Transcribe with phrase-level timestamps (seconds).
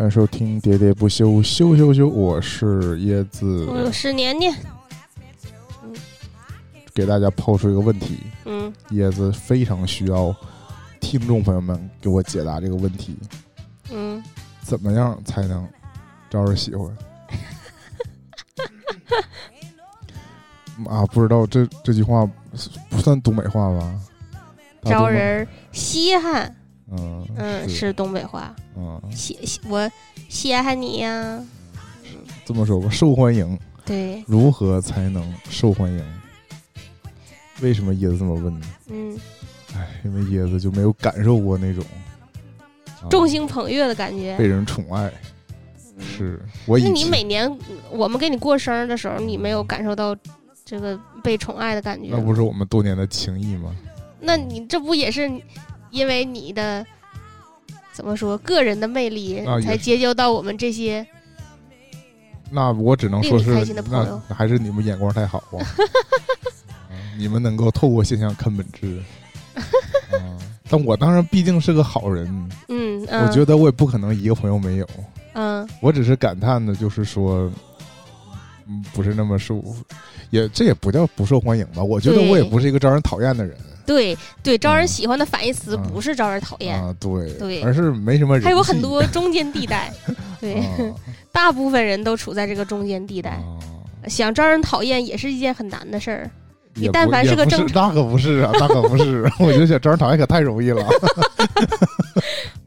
[0.00, 4.50] 欢迎收听《喋喋不休，休休休》，我是椰子，我是年年。
[6.94, 10.34] 给大家抛出一个问题，嗯，椰子非常需要
[11.00, 13.14] 听众朋友们给我解答这个问题，
[13.90, 14.24] 嗯，
[14.62, 15.68] 怎么样才能
[16.30, 16.96] 招人喜欢？
[20.88, 22.26] 啊，不知道这这句话
[22.88, 24.00] 不算东北话吧？
[24.82, 26.56] 招人稀罕，
[26.92, 29.90] 嗯嗯，是是东北话，嗯，稀稀我
[30.28, 31.42] 稀罕你呀，
[32.44, 36.04] 这么说吧，受欢迎，对，如何才能受欢迎？
[37.62, 38.66] 为什么椰子这么问呢？
[38.88, 39.18] 嗯，
[39.74, 44.36] 哎，因为椰子就没有感受过那种、啊众星捧月的感觉。
[44.36, 45.06] 被人宠爱。
[45.06, 45.12] 嗯
[46.02, 47.58] 是我以那你每年
[47.90, 50.16] 我们给你过生日的时候，你没有感受到
[50.64, 52.08] 这个被宠爱的感觉？
[52.10, 53.74] 那不是我们多年的情谊吗？
[54.18, 55.30] 那你这不也是
[55.90, 56.84] 因为你的
[57.92, 61.06] 怎么说个人的魅力啊也是才结交到我们这些？
[62.50, 65.62] 那我只能说是你开心的朋友那还是你们眼光太好啊！
[66.90, 69.00] 啊你们能够透过现象看本质。
[69.54, 70.34] 啊，
[70.68, 72.26] 但我当然毕竟是个好人，
[72.68, 74.88] 嗯嗯，我觉得我也不可能一个朋友没有。
[75.34, 77.48] 嗯我只是感叹的，就是说，
[78.66, 79.62] 嗯，不是那么受，
[80.30, 81.82] 也这也不叫不受欢迎吧？
[81.84, 83.56] 我觉得我也不是一个招人讨厌的人
[83.90, 89.92] 对对，招人嗯喜欢的反义词嗯不是招人讨厌，啊，对，对而是没什么人，还有很多中间地带。
[90.40, 90.64] 对，啊
[91.32, 93.58] 大部分人都处在这个中间地带，啊
[94.06, 96.30] 想招人讨厌也是一件很难的事儿。
[96.74, 100.84] 你但凡是个正常那可不是啊，那可不是， 我觉得想招人讨厌可太容易了。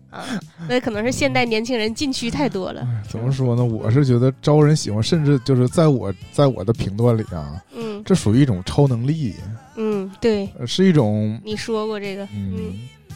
[0.09, 0.23] 啊，
[0.69, 2.87] 那可能是现代年轻人禁区太多了。
[3.09, 3.63] 怎么说呢？
[3.63, 9.33] 我是觉得招人喜欢，甚至就是在我在我的评断里啊，嗯这属于一种超能力，
[9.75, 12.73] 嗯，对，呃是一种你说过这个，嗯嗯，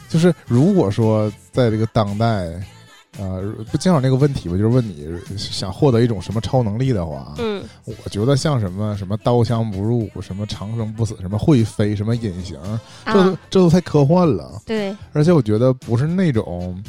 [0.08, 2.48] 就是如果说在这个当代，
[3.18, 5.06] 呃，不经常这个问题吧，就是问你
[5.36, 12.56] 想获得一种什么超能力的话，嗯我觉得像什么什么刀枪不入，什么长生不死，什么会飞，什么隐形，
[13.04, 14.62] 这都、啊，这都太科幻了。
[14.64, 16.80] 对，而且我觉得不是那种，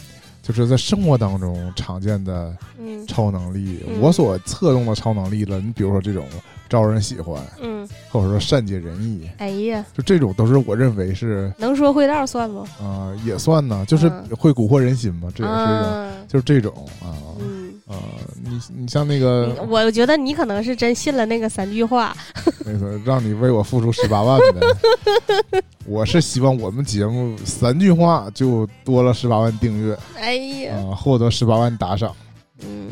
[0.44, 3.84] 就是在生活当中常见的嗯超能力。
[3.88, 6.26] 嗯我所侧重的超能力了，你比如说这种
[6.70, 12.60] 招人喜欢，嗯，或者说善解人意，哎呀，就这种都是我认为是能说会道算不？
[12.84, 17.68] 啊、也算呢，就是嗯会蛊惑人心嘛，这也是一种，啊，就是这种啊嗯。
[17.88, 17.98] 啊，
[18.44, 22.16] 你你像那个嗯我觉得你可能是真信了那个三句话，
[22.64, 32.16] 没错让你为我付出十八万的， 我是希望我们节目三句话就多了十八万订阅哎呀，啊，获得十八万打赏。
[32.62, 32.90] 嗯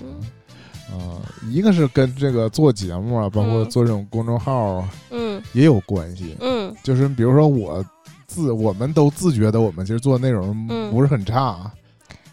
[0.98, 3.70] 啊，一个是跟这个做节目啊，包括嗯。
[3.70, 5.42] 做这种公众号啊嗯。
[5.54, 6.36] 也有关系。
[6.40, 6.76] 嗯。
[6.84, 7.86] 就是比如说我
[8.26, 10.92] 自我们都自觉的，我们其实做内容嗯。
[10.92, 11.72] 不是很差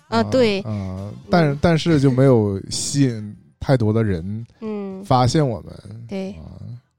[0.09, 5.05] 啊，对，啊，但是但是就没有吸引太多的人嗯。
[5.05, 6.31] 发现我们对。
[6.33, 6.57] 啊。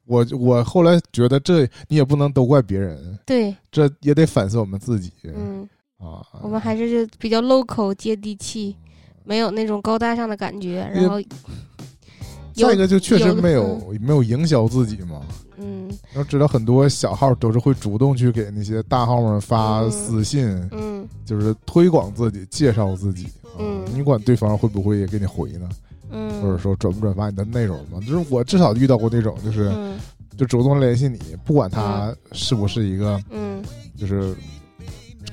[0.08, 6.22] 我我后来觉得这你也不能都怪别人，对，这也得反思我们自己嗯，啊。
[6.44, 8.76] 我们还是就比较 local 接地气，
[9.26, 11.20] 没有那种高大上的感觉，然后
[12.56, 15.22] 有再一个就确实有没有没有营销自己嘛。
[15.58, 23.26] 嗯要知道很多小号都是会主动去给那些大号们发嗯私信，嗯就是推广自己、介绍自己。
[23.26, 25.70] 啊嗯你管对方会不会也给你回呢？
[26.12, 28.00] 嗯，或者说转不转发你的内容嘛？
[28.06, 29.98] 就是我至少遇到过那种，就是嗯
[30.38, 33.64] 就主动联系你，不管他是不是一个嗯
[33.98, 34.36] 就是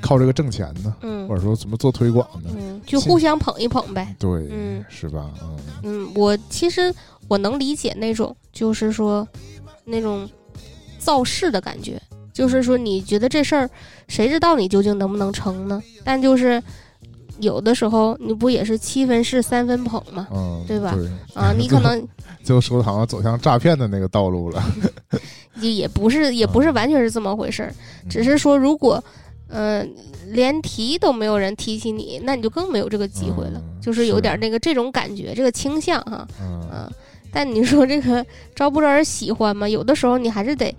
[0.00, 4.14] 靠这个挣钱呢，嗯或者说怎么做推广呢，嗯，就互相捧一捧呗。
[4.18, 5.30] 对，嗯是吧？
[5.42, 6.92] 嗯嗯，我其实
[7.28, 9.26] 我能理解那种，就是说
[9.84, 10.28] 那种
[10.98, 12.00] 造势的感觉，
[12.32, 13.70] 就是说你觉得这事儿，
[14.08, 15.80] 谁知道你究竟能不能成呢？
[16.04, 16.60] 但就是
[17.38, 20.26] 有的时候，你不也是七分是三分捧嘛？
[20.32, 22.06] 嗯，对吧对，啊，你可能
[22.42, 24.62] 最后说的好像走向诈骗的那个道路了，
[25.60, 27.72] 也 也不是，也不是完全是这么回事儿，
[28.10, 29.02] 只是说如果。
[29.52, 29.94] 嗯、
[30.30, 34.20] 连提都没有人提起你，那你就更没有这个机会了，嗯就是有是。
[34.20, 36.26] 点那个这种感觉，这个倾向哈。
[36.40, 36.68] 嗯。
[36.72, 36.90] 嗯，
[37.32, 39.68] 但你说这个招不招人喜欢嘛？
[39.68, 40.74] 有的时候你还是得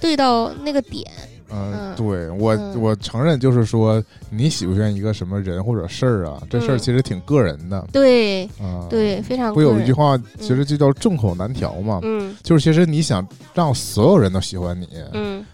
[0.00, 1.04] 对到那个点。
[1.50, 1.94] 嗯，嗯。
[1.96, 2.80] 对我嗯。
[2.82, 7.86] 我承认，就是说你喜不喜欢一个什么人或者事儿啊，这事儿嗯其实挺个人的。
[7.92, 12.36] 对啊。，对，非常不有一句话，其实就叫众口难调嘛，嗯。
[12.42, 15.44] 就是其实你想让所有人都喜欢你，嗯。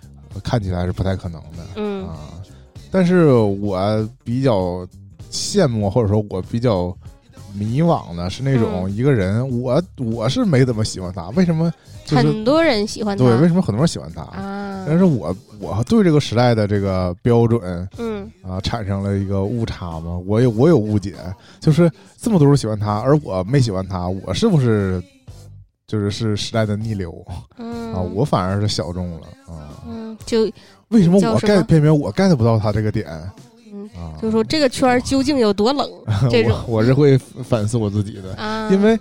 [0.43, 1.59] 看起来是不太可能的。
[1.77, 2.05] 嗯。
[2.09, 2.17] 啊。
[2.95, 4.87] 但是我比较
[5.29, 6.97] 羡慕，或者说我比较
[7.53, 11.73] 迷惘的是那种嗯一个人，我我是没怎么喜欢他，为什么？
[12.07, 14.23] 就是很多人喜欢他对，为什么很多人喜欢他？
[14.23, 21.17] 啊，但是我我对这个时代的这个标准嗯啊产生了一个误差嘛，我有我有误解，
[21.59, 25.03] 就是这么多人喜欢他，而我没喜欢他，我是不是
[25.89, 27.13] 就是是时代的逆流
[27.59, 28.01] 嗯啊？
[28.01, 29.83] 我反而是小众了啊？
[29.85, 30.49] 嗯就
[30.95, 33.07] 为什么我 get 偏偏我 get 不到他这个点
[33.73, 34.15] 嗯啊？
[34.23, 35.89] 就说这个圈儿究竟有多冷
[36.31, 38.35] 这种我我是会反思我自己的。
[38.43, 38.69] 啊？
[38.73, 38.99] 因为、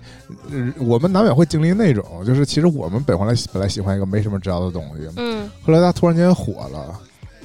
[0.50, 6.98] 呃我们难免会经历那种，就是其实我们本来本来喜欢一个没什么知道的东西，嗯，后来他突然间火了，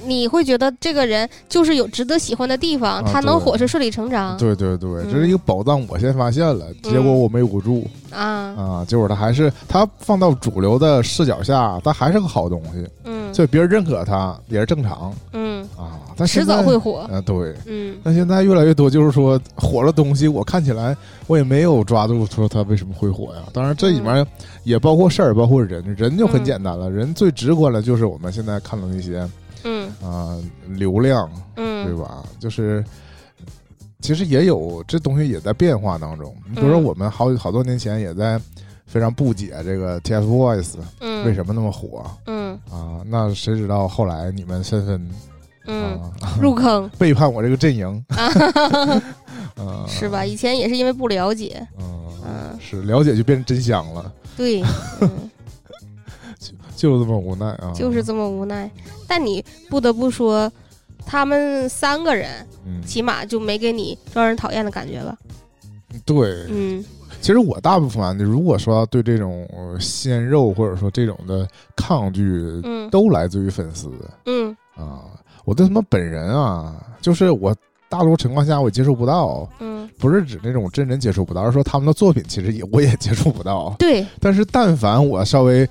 [0.04, 4.36] 你会觉得这个人就是有值得喜欢的地方，啊他能火是顺理成章。
[4.36, 8.24] 对对对，嗯这是一个宝藏，我先发现了，结果我没捂住啊，
[8.56, 16.00] 啊，结果他还是他放到主流的视角下，他还是个好东西，嗯所以别人认可他也是正常嗯，啊。
[16.16, 17.08] 但迟早会火。
[17.10, 17.54] 啊，对。
[17.66, 20.96] 嗯但现在越来越多，就是说火了东西，我看起来
[21.26, 23.42] 我也没有抓住说他为什么会火呀。
[23.52, 24.26] 当然，这里面
[24.64, 29.28] 也包括事儿，包括人，人就很简单了，人最直观的就是我们现在看到那些
[29.64, 30.36] 嗯啊、
[30.68, 32.22] 流量，嗯对嗯吧？
[32.38, 32.84] 就是
[34.00, 36.34] 其实也有这东西也在变化当中。
[36.48, 38.40] 你比如说，嗯我们好好多年前也在
[38.92, 43.00] 非常不解这个 TFBOYS 嗯，为什么那么火嗯啊？
[43.06, 45.10] 那谁知道后来你们纷纷
[45.66, 48.26] 嗯啊 入坑背叛我这个阵营 啊，
[49.56, 50.24] 啊，是吧？
[50.26, 51.64] 以前也是因为不了解。
[51.78, 54.60] 嗯，嗯，是了解就变成真香了，对，
[55.00, 55.30] 嗯，
[56.76, 57.72] 就这么无奈啊。
[57.74, 58.68] 就是这么无奈。
[59.06, 60.50] 但你不得不说，
[61.06, 65.16] 他们三个人嗯，起码就没给你让人讨厌的感觉吧？
[66.04, 66.84] 对，嗯
[67.20, 71.46] 其实我大部分啊，你如果说对这种呃鲜肉或者说这种的
[71.76, 72.22] 抗拒，
[72.64, 72.88] 嗯。
[72.90, 73.90] 都来自于粉丝。
[74.26, 74.56] 嗯。
[74.74, 75.02] 啊。
[75.44, 77.54] 我对他们本人啊，就是我
[77.88, 83.74] 大多情况下我接触不到，嗯，不是指那种真人接触不到，而是说他们的作品其实也我也接触不到。
[83.78, 85.68] 对，但是但凡我稍微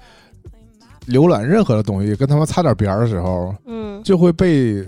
[1.08, 4.04] 浏览任何的东西跟他们擦点边儿的时候，嗯。
[4.04, 4.86] 就会被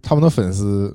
[0.00, 0.94] 他们的粉丝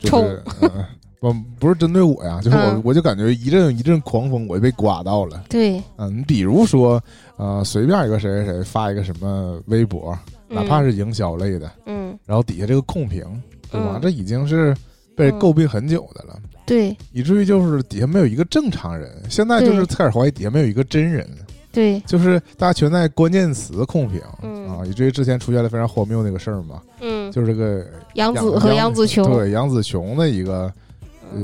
[0.00, 0.42] 就是
[1.22, 2.82] 不不是针对我呀，就是我、嗯。
[2.84, 5.44] 我就感觉一阵一阵狂风，我就被刮到了。
[5.48, 7.00] 对，嗯，你比如说，
[7.36, 12.18] 呃，随便一个谁谁谁发一个什么微博，哪怕是是营销类的，嗯。
[12.26, 13.22] 然后底下这个控评，
[13.70, 13.92] 对吧？
[13.94, 14.00] 嗯。
[14.02, 14.76] 这已经是
[15.16, 16.36] 被诟病很久的了，
[16.66, 16.96] 对。
[17.12, 19.08] 以至于就是底下没有一个正常人。
[19.30, 19.94] 现在就是对。
[19.94, 21.24] 开始怀疑底下没有一个真人，
[21.70, 24.68] 对，就是大家全在关键词控评、嗯。
[24.68, 30.72] 啊，以至于之前出现了非常荒谬那个事儿嘛，嗯，就是这个杨紫和杨紫琼，对杨紫琼的一个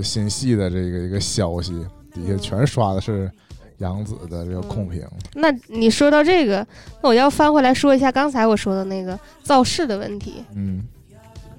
[0.02, 1.73] 新戏的这个一个消息，
[2.12, 3.31] 底下全刷的是
[3.79, 5.02] 杨紫的这个控评。
[5.35, 6.67] 那你说到这个，
[7.02, 10.44] 那我要翻回来说一下刚才我说的那个造势的问题。
[10.55, 10.82] 嗯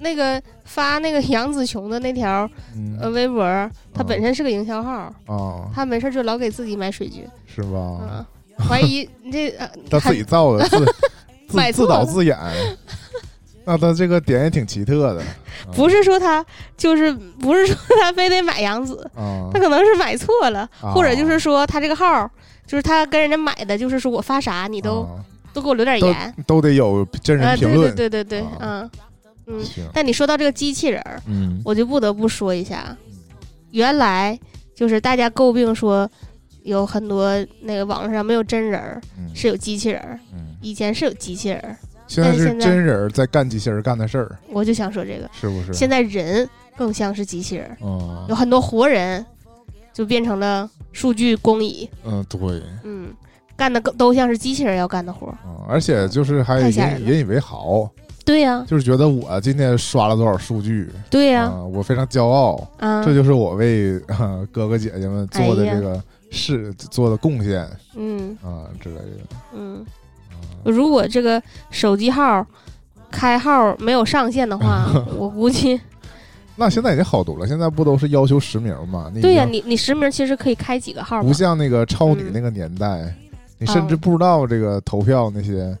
[0.02, 7.78] 那个发那个杨紫琼的那条嗯呃微博，他本身是个营销号，啊，他没事就老给自己买水军，是吧？
[7.78, 8.26] 啊，
[8.66, 10.78] 怀疑你这呃他自己造的，自
[11.72, 12.34] 自导自演。
[13.70, 15.20] 那他这个点也挺奇特的，
[15.66, 16.44] 啊不是说他
[16.76, 22.28] 就是不是说他非得买杨紫，啊他可能是买错了，啊或者就是说他这个号
[22.66, 27.92] 就是他跟人家买的，就是说我发啥你都、啊都给我留点言，都得有真人评论。
[27.96, 28.88] 对对对对，啊
[29.46, 29.88] 嗯嗯。
[29.92, 31.02] 但你说到这个机器人
[31.64, 32.96] 我就不得不说一下，
[33.72, 34.38] 原来
[34.76, 36.08] 就是大家诟病说
[36.62, 41.76] 有很多那个网上没有真人儿，嗯是有机器人儿，嗯，以前是有机器人儿，
[42.10, 45.72] 现在是真人在干机器人干的事儿，我就想说这个，是不是？
[45.72, 49.24] 现在人更像是机器人，嗯有很多活人
[49.92, 52.40] 就变成了数据工蚁，嗯对，
[52.82, 53.12] 嗯，
[53.56, 55.38] 干的更都像是机器人要干的活儿。
[55.46, 57.88] 嗯，而且就是还引引以为豪，
[58.24, 66.02] 对呀、就是觉得我今天刷了多少数据，对呀、啊，我非常骄傲，啊，这就是我为、呃哥哥姐姐们做的这个
[66.32, 69.36] 事、做的贡献嗯啊之类的。
[69.54, 69.99] 嗯，啊
[70.64, 72.44] 如果这个手机号
[73.10, 75.80] 开号没有上限的话， 我估计
[76.56, 79.10] 那现在已经好多了，现在不都是要求实名吗？
[79.22, 81.32] 对呀、你你实名其实可以开几个号不？
[81.32, 83.14] 像那个超女嗯那个年代，
[83.58, 85.74] 你甚至哦不知道这个投票那些，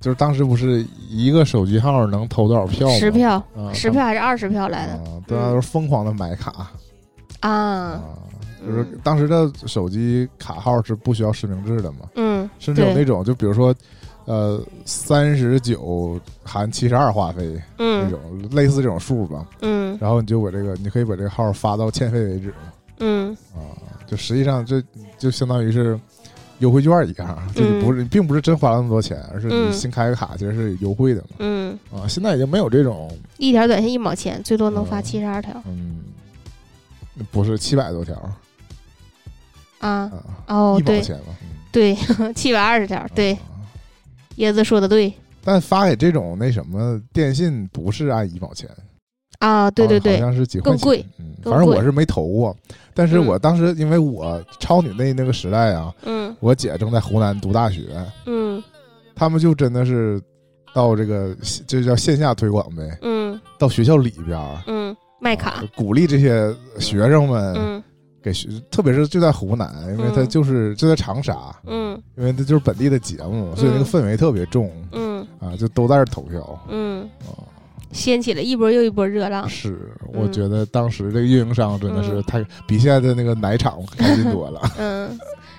[0.00, 2.94] 就是当时不是一个手机号能投多少票吗？
[2.94, 6.50] 十票，啊，十票还是二十票来的啊，大家都是疯狂的买卡
[7.40, 7.50] 啊？
[7.50, 8.00] 啊，
[8.66, 12.31] 就是嗯当时的手机卡号是不需要实名制的嘛，嗯，
[12.62, 13.74] 甚至有那，种就比如说，
[14.24, 19.98] 呃，三十九含七十二话费嗯那嗯种类似这种数吧，嗯。
[20.00, 23.36] 然后你就把这个，你可以把这个号发到欠费为止嘛，嗯。
[23.52, 23.74] 啊，
[24.06, 24.80] 就实际上这
[25.18, 25.98] 就相当于是
[26.60, 35.60] 优惠券一样，就不是并不是真花了那么多钱，而是你嗯新开个卡其实是优惠的嘛，嗯，啊，现在已经没有这种，一条短信一毛钱，最多能发嗯七十二条。
[35.66, 36.04] 嗯，
[37.32, 38.38] 不是七百多条啊。
[39.80, 40.12] 啊，
[40.46, 41.96] 哦，对一毛钱嘛，嗯对，
[42.36, 43.38] 七百二十条，对，啊
[44.36, 45.12] 椰子说的对，
[45.42, 48.68] 但发给这种那什么电信不是按一毛钱，
[49.40, 52.56] 啊，对对对好，像是几块钱，更贵嗯，反正我是没投过，
[52.94, 57.82] 但是嗯我当时因为我超女那那个时代啊，嗯我姐正在湖南读大学，
[58.26, 58.62] 嗯
[59.14, 60.20] 他们就真的是
[60.74, 61.34] 到这个
[61.66, 67.82] 就叫线下推广呗，嗯到学校里边儿嗯，卖卡啊，鼓励这些学生们嗯
[68.22, 70.28] 给学，特别是就在湖南，因为它嗯。
[70.28, 72.00] 就是就在长沙，嗯。
[72.16, 75.26] 因为它就是本地的节目，所以那个嗯氛围特别重嗯。
[75.40, 76.60] 啊，就都在这投票。
[76.68, 77.34] 嗯，啊。
[77.92, 79.46] 掀起了一波又一波热浪。
[79.48, 82.22] 是，我嗯觉得当时这个运营商真的是嗯。
[82.22, 84.60] 太比现在的那个奶厂开心多了。
[84.78, 85.18] 嗯，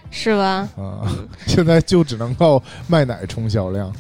[0.10, 0.68] 是吧？
[0.76, 1.06] 啊！
[1.46, 3.94] 现在就只能靠卖奶冲销量，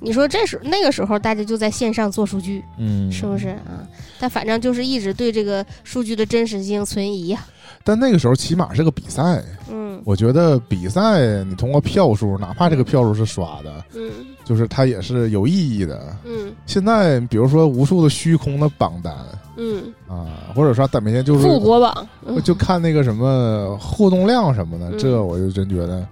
[0.00, 3.48] 你说这时那个时候大家就在线上做数据，嗯，是不是？
[3.48, 3.82] 啊？
[4.20, 7.44] 但反正就是一直对这个数据的真实性存疑呀、
[7.84, 14.10] 但那个时候起码是个比赛，嗯我觉得比赛你通过票数，哪怕这个票数是刷的，嗯
[14.44, 16.16] 就是它也是有意义的。
[16.24, 19.14] 嗯现在比如说无数的虚空的榜单
[19.56, 26.06] 嗯，啊，或者说咱每天就是复活榜，嗯就看那个什么互动量什么的，嗯这我就真觉得，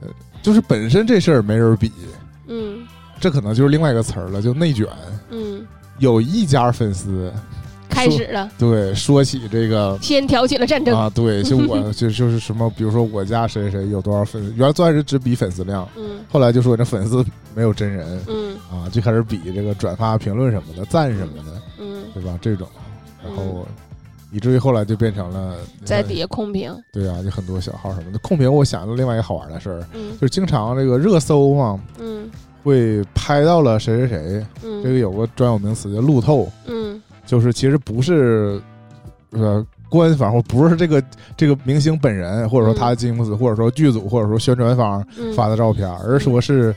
[0.00, 0.08] 呃，
[0.42, 1.92] 就是本身这事儿没人比，
[2.48, 2.85] 嗯
[3.20, 4.86] 这可能就是另外一个词儿了，就内卷。
[5.30, 5.66] 嗯，
[5.98, 7.32] 有一家粉丝
[7.88, 10.96] 开始了，对说起这个先挑起了战争。
[10.96, 22.38] 啊，对， 就我就就是什么，比如说我家谁谁有多少粉丝，原来最开始只比粉丝量，嗯后来就说这粉丝没有真人嗯啊，就开始比这个转发、评论什么的、赞什么的，嗯，对吧？
[22.42, 22.68] 这种，
[23.24, 23.66] 然后
[24.32, 26.74] 以至于后来就变成了在底下控评。
[26.92, 28.52] 对啊，就很多小号什么的控评。
[28.52, 32.28] 我想到另外一个好玩的事儿，嗯就是经常这个热搜嘛，嗯
[32.66, 37.00] 会拍到了谁谁谁，嗯，这个有个专有名词叫路透，嗯。
[37.24, 38.60] 就是其实不是
[39.30, 41.02] 呃官方或不是这个
[41.36, 45.32] 这个明星本人，或者说他的经纪公司，或者说剧组，或者说宣传方嗯。
[45.32, 46.74] 发的照片，而说是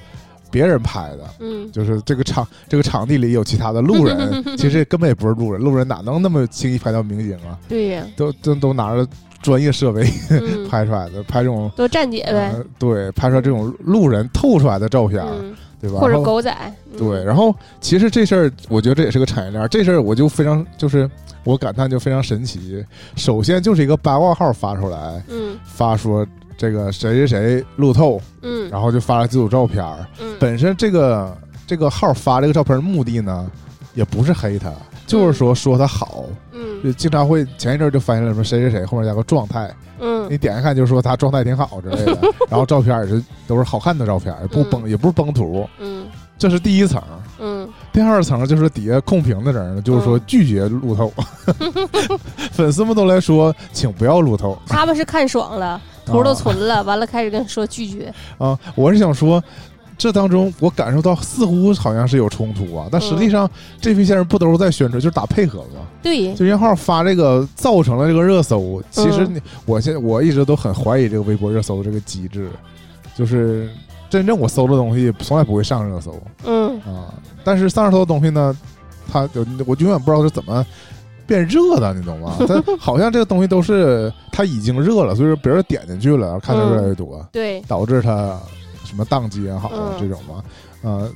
[0.51, 1.23] 别人拍的。
[1.39, 1.71] 嗯。
[1.71, 7.57] 就是这个场这个场地里有其他的路人， 其实根本也不是路人，路人哪能那么轻易拍到明星啊？
[7.67, 9.07] 对呀，都都都拿着
[9.41, 15.99] 专业设备嗯， 拍出来的，拍这种都站姐呗，呃对，拍出来这种路人透出来的照片，嗯，对吧？
[15.99, 16.55] 或者狗仔，
[16.91, 19.67] 嗯对，，然后其实这事儿，我觉得这也是个产业链儿。
[19.67, 21.09] 这事儿我就非常，就是
[21.43, 22.83] 我感叹就非常神奇。
[23.15, 26.25] 首先就是一个八卦号发出来，嗯发说
[26.57, 30.05] 这个谁谁谁路透，嗯然后就发了几组照片儿。
[30.19, 33.49] 嗯，本身这个这个号发这个照片儿的目的呢，
[33.93, 34.71] 也不是黑他，
[35.09, 36.25] 就是说说他好。
[36.51, 36.81] 嗯。
[36.83, 40.27] 就嗯经常会前一阵儿就发现了什么谁谁谁后面加个状态，嗯。
[40.29, 42.17] 你点开看就是说他状态挺好之类的，
[42.49, 44.69] 然后照片也是都是好看的照片不嗯。
[44.69, 46.05] 崩也不是崩图，嗯。
[46.37, 47.01] 这是第一层。
[47.39, 47.67] 嗯。
[47.91, 50.21] 第二层就是底下控评的人，就是说嗯。
[50.25, 51.11] 拒绝路透，
[52.51, 54.57] 粉丝们都来说，请不要路透。
[54.65, 58.57] 他们是看爽了，图都存了，完了开始跟说拒绝，啊！
[58.75, 59.43] 我是想说，
[59.99, 63.47] 这当中我感受到似乎好像是有冲突啊，但实际上
[63.81, 65.81] 这批先生不都是在宣传，就是打配合吗？
[66.01, 72.49] 对，就人号发这个造成了这个热搜，其实嗯你我现我一直都很怀疑这个微博热搜这个机制，
[73.13, 73.69] 就是
[74.09, 76.15] 真正我搜的东西从来不会上热搜，
[76.45, 76.79] 嗯。
[76.79, 77.13] 啊，
[77.43, 78.57] 但是上热搜的东西呢，
[79.11, 80.65] 它有我永远不知道是怎么
[81.27, 82.37] 变热的，你懂吗？
[82.47, 88.39] 它好像这个东西都是它已经热了，所以说别人点进去了，看的越来越多，对，导致它
[88.89, 90.43] 什么宕机也好、嗯这种嘛，
[90.81, 91.11] 呃，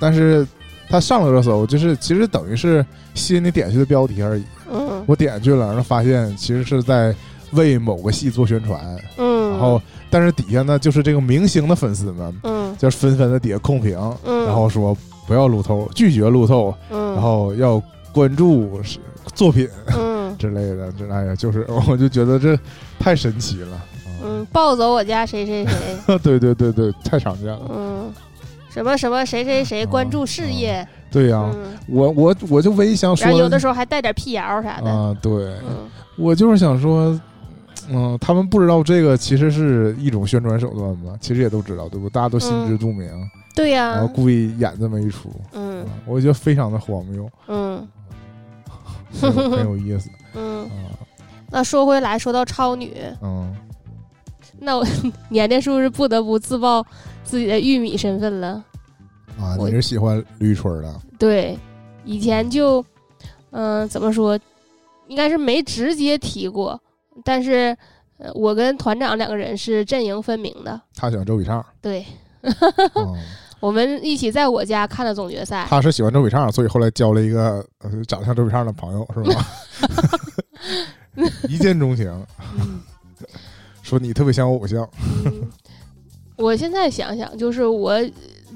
[0.00, 0.46] 但是
[0.88, 2.84] 它上了热搜，就是其实等于是
[3.14, 4.44] 吸引你点去的标题而已。
[4.70, 7.14] 嗯我点去了，然后发现其实是在
[7.52, 8.80] 为某个戏做宣传，
[9.16, 13.98] 嗯，然后但是底下呢就是这个明星的粉丝们，嗯就是纷纷的底下控评。
[14.24, 14.96] 嗯，然后说
[15.26, 17.82] 不要路透，拒绝路透，嗯，然后要
[18.12, 18.98] 关注是
[19.34, 20.92] 作品嗯之类的。
[20.92, 22.58] 这哎呀，就是 我就觉得这
[22.98, 23.82] 太神奇了。
[24.18, 27.60] 啊、嗯，抱走我家谁谁谁， 对对对对，太常见了。
[27.70, 28.12] 嗯，
[28.70, 35.32] 什么什么谁谁谁关注事业，对呀、嗯，我我我就唯一想说然后有的时候还带点辟谣啥的，啊，对
[35.68, 37.18] 嗯我就是想说。
[37.90, 41.12] 嗯，他们不知道这个其实是一种宣传手段吧？
[41.22, 42.06] 其实也都知道，对不？
[42.10, 43.08] 大家都心知肚明，
[43.54, 47.88] 对呀、然后故意演这么一出，嗯啊我觉得非常的荒谬，嗯
[49.18, 50.92] 很有很有意思 嗯，啊。
[51.50, 53.56] 那说回来，说到超女，嗯，
[54.60, 54.84] 那我
[55.30, 56.84] 年年是不是不得不自曝
[57.24, 58.64] 自己的玉米身份了？
[59.40, 61.00] 啊，我你是喜欢绿春的？
[61.18, 61.56] 对，
[62.04, 62.84] 以前就，
[63.50, 64.38] 嗯、怎么说，
[65.06, 66.80] 应该是没直接提过，
[67.24, 67.76] 但是，
[68.18, 70.80] 呃，我跟团长两个人是阵营分明的。
[70.96, 72.04] 他喜欢周笔畅，对，
[72.42, 73.16] 嗯，
[73.60, 75.66] 我们一起在我家看的总决赛。
[75.68, 79.46] 他是喜欢周笔畅，所以后来交了一个呃长得像周笔畅的朋友，是吧？
[81.48, 82.08] 一见钟情，
[82.58, 82.80] 嗯
[83.88, 84.86] 说你特别像我偶像，
[85.24, 85.32] 嗯，
[86.36, 87.98] 我现在想想，就是我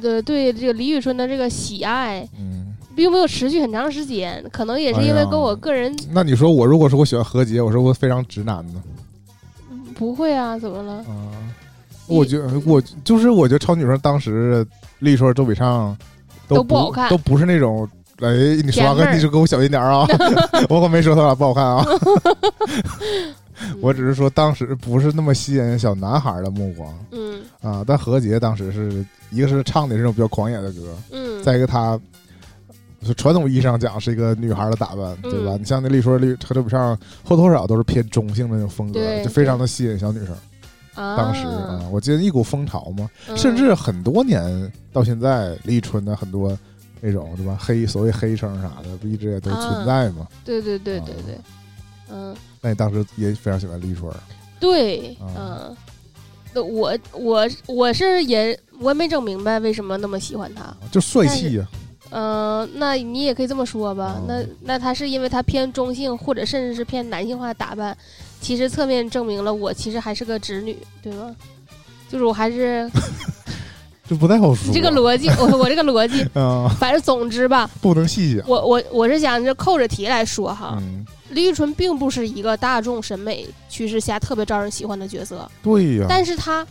[0.02, 8.82] 的对这个李宇春的这个喜爱，嗯，并没有持续很长时间，可能也是因为跟我个人、那你说我如果说我喜欢何洁，我说我非常直男呢？
[9.94, 11.04] 不会啊，怎么了？
[12.06, 14.66] 我觉得我就是我觉得超女生当时
[14.98, 15.96] 李宇春、周笔畅
[16.46, 17.88] 都不不好看都不是那种。
[18.22, 20.06] 哎，你说话甜妹儿你就给我小心点儿啊！
[20.70, 21.84] 我可没说他俩不好看啊，
[23.80, 27.84] 我只是说当时不是那么吸引小男孩的目光嗯啊。
[27.86, 31.98] 但何洁当时是一个是唱的这种比较狂野的歌，嗯，再一个她
[33.04, 35.52] 是传统意义上讲是一个女孩的打扮，对吧？
[35.56, 40.34] 嗯你像那李宇春、李和周笔畅，或多或少都是偏中性的那种风格，就非常的吸引小女生。
[40.94, 46.56] 啊当时啊，我记得一股风潮嘛，嗯甚至很多年到现在，李宇春的很多
[47.04, 50.24] 那种对吧，黑所谓黑称啥的，不一直也都存在嘛。
[50.44, 51.04] 对对对啊。
[51.04, 51.38] 对对，
[52.10, 54.08] 嗯，那你当时也非常喜欢李宇春，
[54.60, 55.26] 对，啊。
[55.36, 55.76] 嗯，
[56.54, 61.66] 那我我我是也我也没整明白为什么那么喜欢他，就帅气呀、
[62.10, 67.96] 嗯、那你也可以这么说吧，哦那那他是因为他偏中性或者甚至是偏男性化的打扮，
[68.40, 71.34] 其实侧面证明了我其实还是个直女，对吗？
[72.08, 72.88] 就是我还是
[74.08, 74.72] 这不太好说。
[74.74, 78.48] 这个逻辑， 我我这个逻辑，啊， 反正总之吧，不能细想。
[78.48, 86.66] 我我我是想着扣着题来说哈，嗯，李宇春并不是一个大众审美趋势下特别招人喜欢的角色，对呀、但是她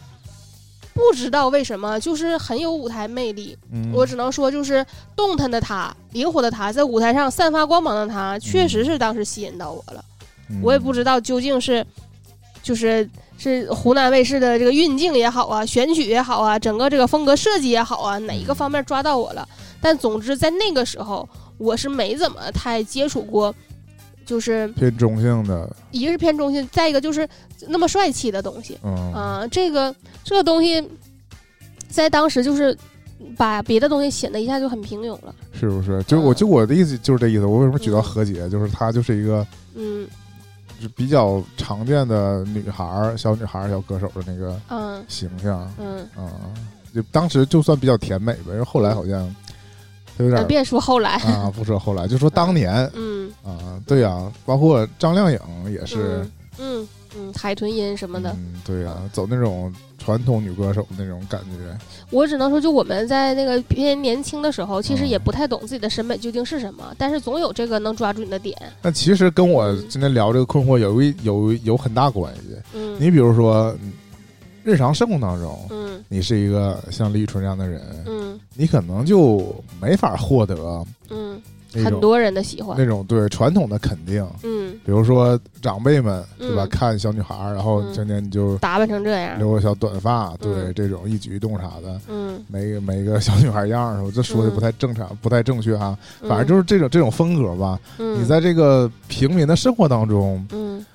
[0.93, 3.57] 不知道为什么就是很有舞台魅力。
[3.71, 4.85] 嗯，我只能说，就是
[5.15, 10.03] 动弹的她，灵活的她，在舞台上散发光芒的她，确实是当时吸引到我了。
[10.49, 11.85] 嗯我也不知道究竟是
[12.61, 13.09] 就是
[13.41, 19.47] 是湖南卫视的这个运镜也好啊，选曲也好啊，整个这个风格设计也好啊，哪一个方面抓到我了？
[19.81, 23.53] 但总之在那个时候，我是没怎么太接触过，
[24.27, 27.27] 就是偏中性的，一个是偏中性，再一个就是
[27.67, 30.87] 那么帅气的东西嗯，啊、这个这个东西
[31.89, 32.77] 在当时就是
[33.35, 35.33] 把别的东西显得一下就很平庸了。
[35.51, 36.03] 是不是？
[36.03, 37.45] 就我嗯就我的意思就是这意思。
[37.47, 38.47] 我为什么举到嗯何洁？
[38.49, 40.20] 就是她就是一个嗯就
[40.89, 46.31] 比较常见的女孩儿、小女孩儿、小歌手的那个嗯形象嗯，啊。
[46.93, 49.33] 就当时就算比较甜美吧，因为后来好像
[50.17, 55.39] 她有点呃别说后来，啊，不说后来，就说当年嗯啊，对呀、包括张靓颖
[55.71, 56.87] 也是嗯嗯
[57.17, 58.29] 嗯，海豚音什么的。
[58.31, 61.77] 嗯，对呀、走那种传统女歌手那种感觉，
[62.09, 68.55] 我只能说，就我们在那个偏年轻的时候，其实嗯也不太懂自己的审美究竟是什么，但是总有这个能抓住你的点。
[68.81, 72.55] 那其实跟我今天聊这个困惑有一有有很大关系。
[72.73, 73.93] 嗯，你比如说，嗯
[74.63, 81.41] 日常生活当中，嗯你是一个像李宇春这样的人，嗯你可能就没法获得嗯，
[81.73, 82.75] 很多人的喜欢。
[82.77, 84.25] 那种对传统的肯定。
[84.43, 86.65] 嗯，比如说长辈们，对吧？
[86.65, 89.37] 嗯看小女孩儿，然后今天天你就打扮成这样。
[89.37, 95.97] 留个小短发，对嗯这种一举一动啥的，嗯，每个每个小女孩样儿，我这说的嗯不太正常，不太正确哈。
[96.21, 97.79] 嗯反正就是这种这种风格吧。
[97.99, 100.85] 嗯你在这个平民的生活当中，嗯，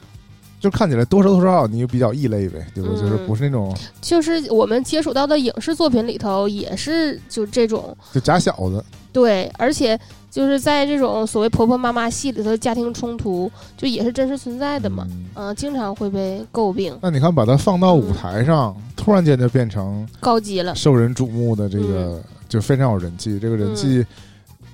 [0.60, 2.90] 就看起来多多少少你比较异类呗，对吧？
[2.92, 9.98] 嗯就是不是那种就是我们接触到的影视作品里头，也是就这种就假小子，对，而且
[10.36, 15.06] 就是在这种所谓婆婆妈妈戏里头的家庭冲突，就也是真实存在的嘛。
[15.08, 20.74] 嗯嗯、经常会被诟病，那你看，把它放到舞台上，突然间就变成高级了。
[20.74, 23.38] 受人瞩目的这个，就非常有人气。
[23.38, 24.04] 这个人气，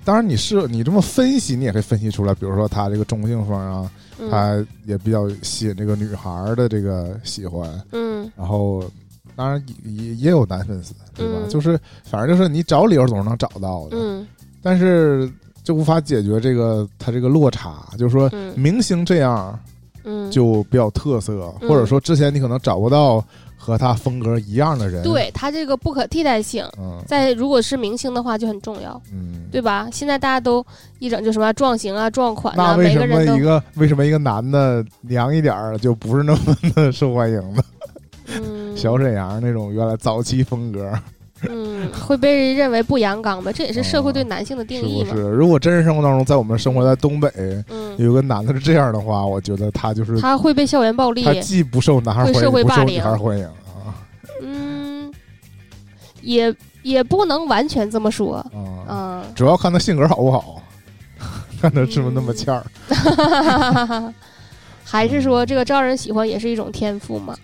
[0.04, 2.34] 当然你是你这么分析，你也可以分析出来。
[2.34, 7.70] 比如说他这个中性风啊，嗯他也比较吸引这个女孩儿的这个喜欢。
[7.92, 8.82] 嗯然后，
[9.36, 11.34] 当然也也也有男粉丝，对吧？
[11.44, 14.26] 嗯就是反正就是你找理由总是能找到的，嗯
[14.60, 15.30] 但是
[15.62, 18.52] 就无法解决这个他这个落差，就是说嗯。
[18.56, 19.58] 明星这样
[20.04, 23.24] 嗯，就比较特色，嗯或者说之前你可能找不到
[23.56, 27.00] 和他风格一样的人，，对他这个不可替代性，嗯。
[27.06, 29.88] 在如果是明星的话就很重要，嗯，对吧？
[29.92, 30.64] 现在大家都
[30.98, 37.62] 一整就什么撞型啊、撞款那啊，为什么每个人都一个为什么一个男的娘一点儿就不是那么的受欢迎呢？
[38.26, 38.62] 嗯。
[38.76, 40.92] 小沈阳那种原来早期风格，
[41.50, 43.50] 嗯会被认为不阳刚吧？
[43.52, 45.08] 这也是社会对男性的定义嘛。
[45.10, 45.26] 是不是？
[45.28, 47.28] 如果真实生活当中，在我们生活在东北，
[47.68, 53.52] 嗯，有个男的是这样的话，我觉得他就是他会被校园暴力他，既不受男孩欢迎，不受女孩欢迎啊
[54.42, 55.12] 嗯，
[56.20, 58.46] 也也不能完全这么说，啊！
[58.88, 59.22] 嗯。
[59.34, 60.62] 主要看他性格好不好，
[61.60, 62.64] 看他是不是那么欠儿。
[64.84, 67.34] 还是说这个招人喜欢也是一种天赋嘛？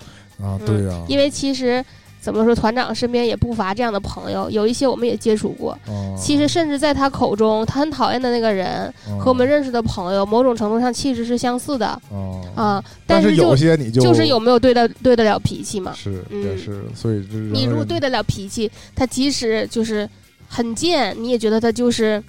[0.40, 1.84] 啊，嗯对呀、因为其实
[2.28, 5.72] 怎么说，团长身边也不乏这样的朋友，有一些我们也接触过。
[5.86, 12.84] 哦其实，甚至在他口中，他很讨厌的那个人哦和我们认识的朋友，某种程度上气质是相似的哦，啊。
[13.06, 15.94] 但是就有些你就就是有没有对得对得了脾气嘛？
[15.96, 20.06] 是嗯也是，所以这你如果对得了脾气，他即使就是
[20.48, 22.22] 很贱，你也觉得他就是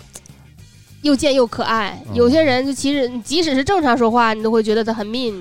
[1.02, 2.02] 又贱又可爱。
[2.08, 5.34] 嗯有些人就其实你即使是正常说话，你都会觉得他很 mean，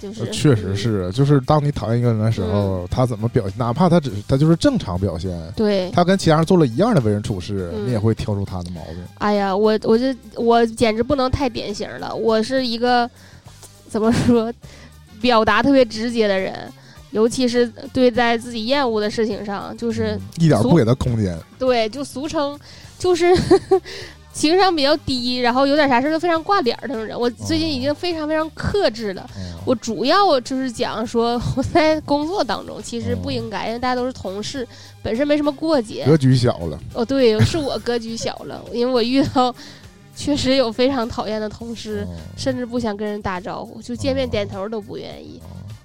[0.00, 5.90] 就是呃确实是，就是当你讨厌一个人的时嗯候，他怎么表现，哪怕他只是他就是正常表现，对。
[5.90, 8.96] 他跟其他人做了一样的为人处事，嗯你也会挑出他的毛病。
[9.18, 13.08] 哎呀，我我这我简直不能太典型了，我是一个
[13.88, 14.52] 怎么说，
[15.20, 16.54] 表达特别直接的人，
[17.10, 21.38] 尤其是对在自己厌恶的事情上，就是嗯一点不给他空间。
[21.58, 22.58] 对，就俗称
[22.98, 23.26] 就是
[24.40, 27.18] 情商比较低，然后有点啥事儿都非常挂脸儿那种人。
[27.18, 29.28] 我最近已经非常非常克制了。
[29.36, 34.66] 嗯我主要就是讲说我在工作当中其实不哦应该，因为大家都是同事，
[35.02, 36.06] 本身没什么过节。
[36.06, 39.54] 格局小了，哦，对，是我格局小了，因为我遇到
[40.16, 45.38] 确实有非常讨厌的同事，嗯甚至不想跟人打招呼，就见面点头都不愿意。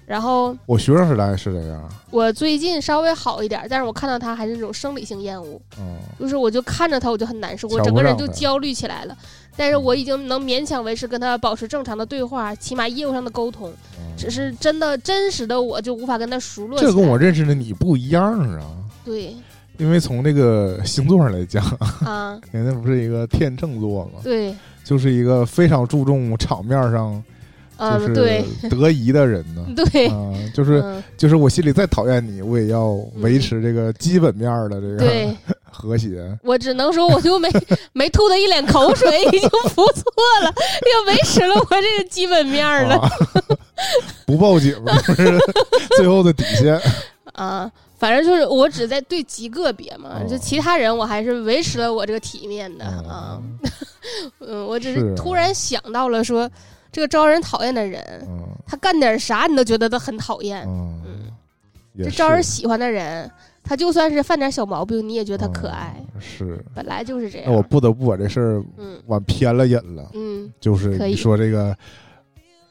[0.06, 5.60] 嗯然后我学生时代是这样，我最近稍微好一点，但是我看到他还是那种生理性厌恶。
[5.80, 9.16] 嗯，就是我就看着他，我就很难受，我整个人就焦虑起来了。
[9.56, 13.70] 但是我已经能勉强维持跟他保持正常的对话，起码业务上的沟通。
[13.98, 16.90] 嗯只是真的真实的我就无法跟他熟络这。
[16.92, 18.62] 跟我认识的你不一样啊，
[19.04, 19.34] 对。
[19.78, 21.62] 因为从这个星座上来讲，
[22.00, 27.22] 啊， 人家不是一个天秤座嘛，对，就是一个非常注重场面上
[27.78, 29.64] 就嗯，是对 得宜的人呢。
[29.76, 35.36] 对，啊、就是嗯，就是我心里再讨厌你，我也要维持这个基本面儿的这个对
[35.70, 36.36] 和谐。
[36.42, 37.48] 我只能说，我就没
[37.92, 40.04] 没吐他一脸口水，已经不错
[40.42, 40.54] 了，
[41.06, 43.10] 也维持了我这个基本面儿了啊、
[44.26, 44.74] 不报警
[45.06, 45.38] 就是
[45.96, 46.80] 最后的底线。
[47.32, 47.70] 啊。
[47.98, 53.42] 反正就是我只在对极个别嘛，哦就其他人我还是维持了我这个体面的嗯啊。
[54.40, 56.48] 嗯，我只是突然想到了说，
[56.96, 60.66] 这个招人讨厌的人，嗯他干点啥你都觉得他很讨厌。
[60.66, 61.02] 嗯，
[62.02, 63.30] 这招人喜欢的人，
[63.62, 65.94] 他就算是犯点小毛病，你也觉得他可爱。
[66.14, 66.64] 嗯是。
[66.74, 67.46] 本来就是这样。
[67.50, 71.76] 那我不得不把这事儿嗯往偏了引了，嗯，就是可以你说这个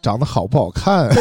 [0.06, 1.10] 长得好不好看，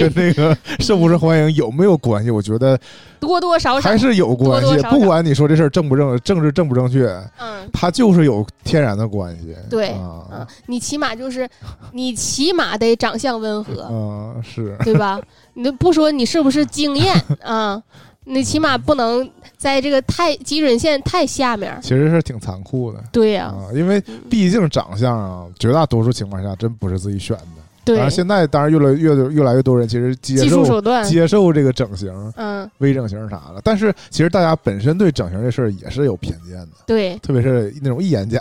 [0.00, 2.30] 跟那个受不受欢迎有没有关系？
[2.32, 2.78] 我觉得
[3.20, 4.66] 多多少少还，是有关系。
[4.66, 7.06] 多多少少不管你说这事儿正不正，政治正不正确，
[7.38, 9.54] 嗯，它就是有天然的关系。
[9.68, 11.46] 对啊嗯，，你起码就是，
[11.92, 15.20] 你起码得长相温和，嗯，是，对吧？
[15.52, 17.82] 你都不说你是不是惊艳 啊，
[18.24, 21.78] 你起码不能在这个太基准线太下面。
[21.82, 27.59] 其实是挺残酷的对呀、啊，因为嗯毕竟长相啊，绝大多数情况下真不是自己选的。
[27.84, 27.98] 当对。
[27.98, 38.40] 然，，现在当然越来越越来越多人其实接受手段，接受这个整形、嗯，微整形啥的，但是其实大家本身对整形这事儿也是有偏见的，对，特别是那种一眼假。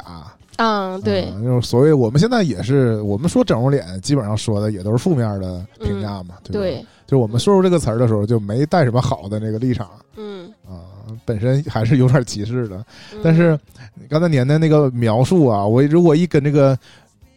[0.62, 9.88] 嗯，对啊，那种所谓我们现在也是，我们说整容脸，基本上说的也都是负面的评价嘛，对就是我们说出这个词儿的时候，就没带什么好的那个立场。
[10.18, 10.84] 嗯，啊，
[11.24, 12.86] 本身还是有点歧视的。
[13.14, 13.20] 嗯。
[13.24, 13.58] 但是
[13.96, 16.78] 你刚才年的那个描述啊，我如果一跟这个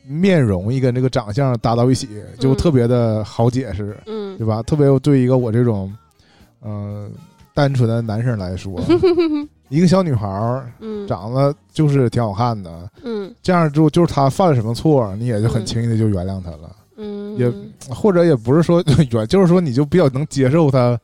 [0.07, 2.57] 面容一跟这个长相搭到一起，就嗯。
[2.57, 4.37] 特别的好解释，嗯。
[4.39, 4.63] 对吧？
[4.63, 5.93] 特别对一个我这种
[6.61, 7.09] 呃
[7.55, 8.81] 单纯的男生来说，
[9.69, 11.07] 一个小女孩儿嗯。
[11.07, 13.33] 长得就是挺好看的，嗯。
[13.43, 17.51] 这样就就是她犯了什么错，你也就很嗯轻易的就原谅她了，嗯，也
[17.89, 20.99] 或者也不是说 原，就是说你就比较能接受她，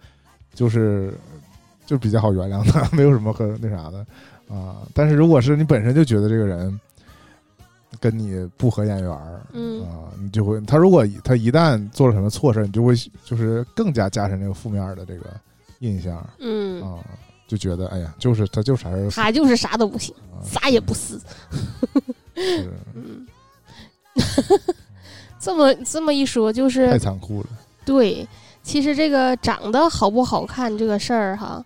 [0.55, 1.13] 就是
[1.87, 3.99] 就比较好原谅她， 没有什么可那啥的。
[4.49, 4.83] 啊。
[4.95, 6.79] 但是如果是你本身就觉得这个人
[8.01, 15.27] 跟你不合眼缘儿，嗯啊，你就会他如果他一旦做了什么错事儿，你就会就是更加加深这个负面的这个
[15.81, 16.99] 印象嗯，啊，
[17.47, 21.19] 就觉得哎呀，就是他就是啥事儿他就是啥都不行，啊啥也不是。
[22.35, 23.27] 是嗯，
[25.41, 27.47] 这么这么一说，就是太残酷了。
[27.85, 28.27] 对。
[28.61, 31.65] 其实这个长得好不好看这个事儿哈，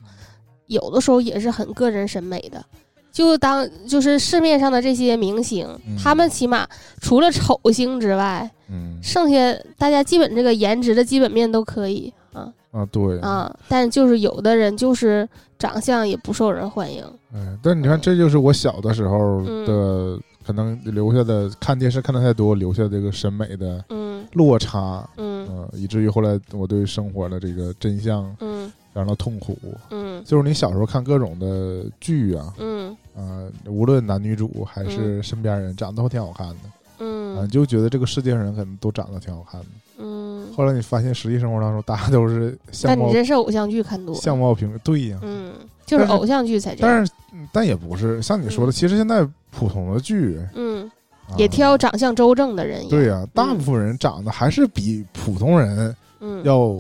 [0.67, 2.65] 有的时候也是很个人审美的。
[3.13, 5.95] 就当就是市面上的这些明星，嗯。
[6.03, 6.67] 他们起码
[7.01, 8.99] 除了丑星之外，嗯。
[9.03, 9.37] 剩下
[9.77, 12.51] 大家基本这个颜值的基本面都可以啊。
[12.71, 13.21] 啊，对。
[13.21, 13.55] 啊。
[13.69, 17.05] 但就是有的人就是长相也不受人欢迎。
[17.35, 24.27] 哎，但你看，这就是我小的时候的可能留下的看电视看的太多，留下这个审美的嗯。
[24.33, 25.47] 落差，嗯。
[25.51, 29.57] 嗯，以至于后来我对生活的这个真相嗯感到痛苦。
[29.91, 30.23] 嗯。
[30.25, 32.97] 就是你小时候看各种的剧啊，嗯。
[33.15, 36.65] 啊，无论男女主还是身边人，长得都挺好看的，啊，
[36.99, 39.67] 嗯你就觉得这个世界上人可能都长得挺好看的，
[39.99, 40.51] 嗯。
[40.57, 45.53] 后来你发现实际生活当中大家都是相但你貌这是偶像剧看多，相貌平对呀，嗯，
[45.85, 46.97] 就是偶像剧才这样。
[46.97, 48.73] 但是嗯但也不是像你说的，嗯。
[48.73, 50.91] 其实现在普通的剧嗯，
[51.29, 52.89] 啊也挑长相周正的人演。
[52.89, 56.79] 对呀，大部分人长得还是比普通人嗯，要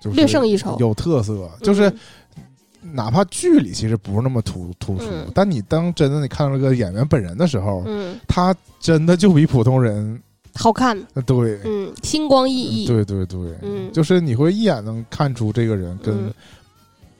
[0.00, 0.76] 就是略胜一筹。
[0.78, 1.88] 有特色，就是
[2.36, 10.20] 嗯哪怕剧里其实不是那么突突出嗯，但你当真的你看到这个演员本人的时候，嗯，他真的就比普通人
[10.54, 11.58] 好看，呃对。
[11.64, 12.86] 嗯，星光熠熠。
[12.86, 16.32] 对对对，嗯就是你会一眼能看出这个人跟嗯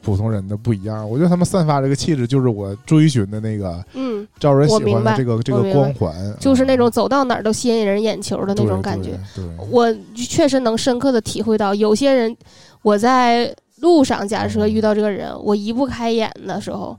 [0.06, 1.08] 普通人的不一样。
[1.10, 9.18] 我觉得他们散发这个气质，就是我追寻的那个嗯，招人喜欢的这个这个光环，就是那种啊走到哪儿都吸引人眼球的那种感觉。。
[9.34, 12.34] 对，对我确实能深刻的体会到，有些人
[12.82, 16.96] 我在路上，假设遇到这个人，我移不开眼的时候，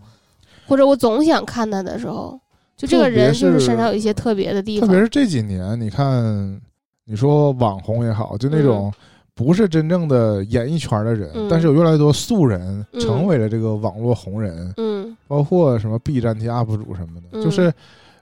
[0.68, 2.38] 或者我总想看他的时候，
[2.76, 5.02] 就这个人就是是身上有一些特别的地方特别。
[5.02, 6.60] 是这几年，你看，
[7.06, 8.92] 你说网红也好，就那种
[9.38, 11.48] 不是真正的演艺圈的人，嗯。
[11.50, 13.00] 但是有越来越多素人嗯。
[13.00, 15.16] 成为了这个网络红人，嗯。
[15.30, 17.42] 包括什么 B 站贴 UP 主什么的，嗯。
[17.44, 17.74] 就是。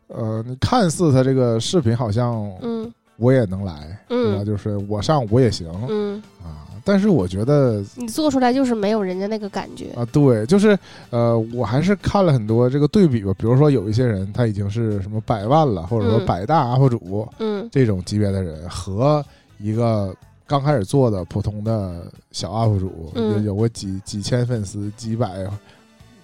[0.08, 2.93] 呃，你看似他这个视频好像嗯。
[3.17, 4.43] 我也能来，对吧？
[4.43, 9.86] 嗯就是我上我也行嗯，啊，但是我觉得你做出来就是没有人家那个感觉。
[9.95, 10.78] 啊，对，就是
[11.10, 16.25] 呃，我还是看了很多这个对比吧，比如说有一些人他已经是什么百万了，或者说嗯。
[16.28, 17.67] 百大 UP 主，嗯。
[17.71, 19.25] 这种级别的人和
[19.60, 20.13] 一个
[20.47, 23.43] 刚开始做的普通的小 UP 主，嗯。
[23.43, 25.45] 有个几几千粉丝、几百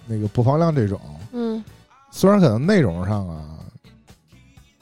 [0.06, 1.00] 那个播放量这种，
[1.32, 1.62] 嗯。
[2.10, 3.58] 虽然可能内容上啊，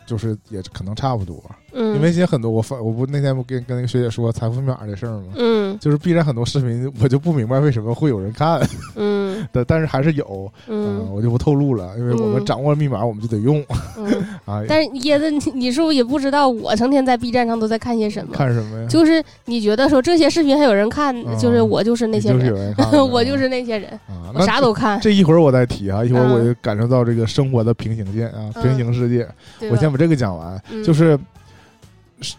[0.06, 1.42] 就是也可能差不多，
[1.72, 5.32] 嗯，因为现在很多我发我不那天不跟跟那个学姐说财富密码的事儿吗？
[5.36, 5.78] 嗯。
[5.80, 8.60] 就是 B 站很多视频，我就不明白为什么会有人看。
[8.96, 9.46] 嗯。
[9.52, 13.64] 但，但是还是有，嗯，嗯我就不透露了，因为我们嗯掌握了密码，我们就得用。
[13.96, 14.06] 嗯，
[14.44, 14.62] 啊。
[14.68, 18.32] 但是椰子， 你你是不是也不知道我成天在 B 站上都在看些什么？
[18.34, 18.86] 看什么呀？
[18.88, 25.00] 就是你觉得说这些视频还有人看，嗯就是我就是那些你就是有人，看我就是那些人，啊，我那啥都看。
[25.00, 28.62] 这一会儿我再提啊，一会儿嗯我就感受到这个生活的平行线啊，嗯。
[28.62, 29.26] 平行世界。
[29.70, 30.82] 我先把这个讲完，嗯。
[30.84, 31.18] 就是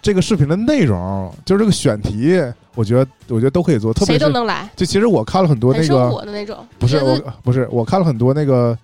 [0.02, 2.41] 这个视频的内容，就是这个选题，
[2.76, 6.58] 我觉得我觉得都可以做，特别谁都是能来，就其实我看了很多那个，活的那种。
[6.78, 8.78] 不是我不是我看了很多那个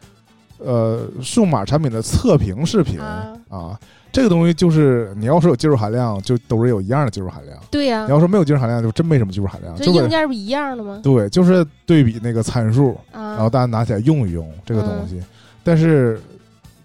[0.58, 3.80] 呃数码产品的测评视频啊啊。
[4.10, 9.76] 这个东西就是你要说有技术含量，就都是有一样的技术含量；对呀你，要说没有技术含量，就真没什么技术含量。
[9.76, 11.00] 这就硬件不一样的吗？
[11.04, 15.22] 对，就是对比那个参数，然后啊，大家拿起来用一用这个东嗯西。
[15.64, 16.20] 但是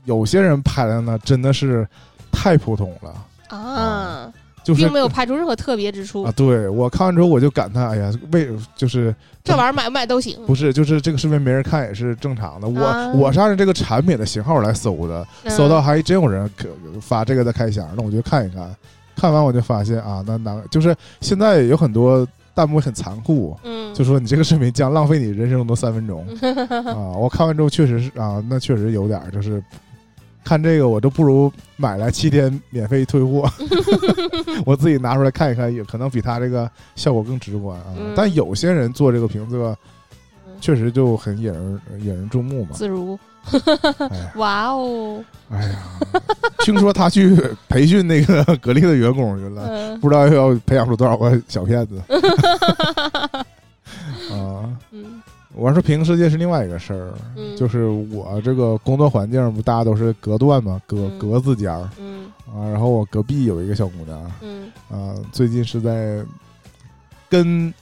[0.04, 1.88] 有些人拍的呢，真的是
[2.30, 3.14] 太普通了，
[3.58, 4.32] 啊，
[4.64, 6.32] 就是并没有拍出任何特别之处啊。。
[6.36, 10.38] 对我看完之后我就感叹，哎呀，为就是这玩意儿买不买都行。
[10.46, 12.68] 不是就是这个视频没人看也是正常的。
[12.68, 16.68] 我、啊我是按照这个产品的型号来搜的，嗯搜到还真有人可
[17.00, 18.74] 发这个的开箱，那我就看一看。
[19.14, 26.26] 看完我就发现啊，那那就是现在有很多弹幕很残酷，嗯，就说你这个视频将浪费你人生中的三分钟
[26.86, 27.12] 啊！
[27.16, 29.62] 我看完之后确实是啊，那确实有点就是
[30.44, 33.48] 看这个我都不如买来七天免费退货，
[34.66, 37.86] 我自己拿出来看一看，也可能比他这个效果更直观啊。
[37.98, 39.76] 嗯但有些人做这个评测
[40.46, 42.70] 嗯确实就很引人引人注目嘛。
[42.74, 43.18] 自如。
[44.10, 45.78] 哎 哇哦，哎呀，
[46.60, 47.36] 听说他去
[47.68, 52.00] 培训那个格力的员工去了，嗯不知道要培养出多少个小骗子
[54.30, 54.70] 啊！
[54.92, 55.20] 嗯
[55.54, 62.68] 我要说平行世界是另外一个事儿，嗯，就是我这个工作环境不大家都是隔断嘛，隔嗯隔字间儿嗯啊。
[62.70, 66.24] 然后我隔壁有一个小姑娘嗯啊，最近是在
[67.28, 67.72] 跟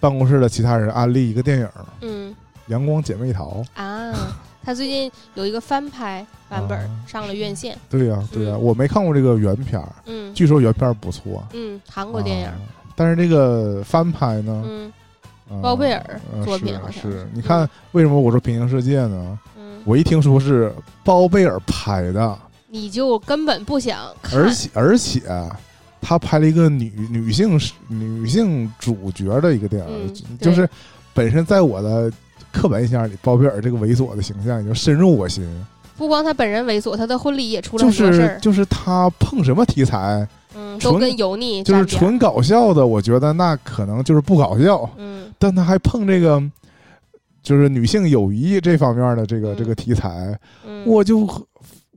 [0.00, 1.66] 办公室的其他人安利一个电影
[2.02, 2.34] 《嗯
[2.68, 3.62] 阳光姐妹淘》。
[3.82, 4.14] 啊，
[4.62, 7.76] 她最近有一个翻拍版本啊上了院线。
[7.90, 11.44] 对呀、对呀、嗯我没看过这个原片儿，嗯据说原片儿不错。
[11.52, 12.54] 嗯，韩国电影啊。
[12.94, 14.64] 但是这个翻拍呢，
[15.62, 19.38] 包贝尔呃作品是好像是是你看为什么我说平行世界呢？
[19.58, 20.72] 嗯，我一听说是
[21.04, 24.38] 包贝尔拍的，你就根本不想看。
[24.38, 25.22] 而且而且
[26.00, 27.58] 他拍了一个女女性
[27.88, 30.68] 女性主角的一个电影，嗯就是
[31.12, 32.10] 本身在我的
[32.52, 35.44] 刻板印象里，包贝尔这个猥琐的形象已经深入我心。
[35.96, 41.84] 不光他本人猥琐，他的婚礼也出了就很多事儿，是就是他碰什么题材，嗯，都跟油腻就是。
[41.84, 46.42] 纯搞笑的，我觉得那可能就是不搞笑，嗯但他还碰这个。
[47.40, 51.26] 就是女性友谊这方面的这个、嗯这个题材，嗯，我就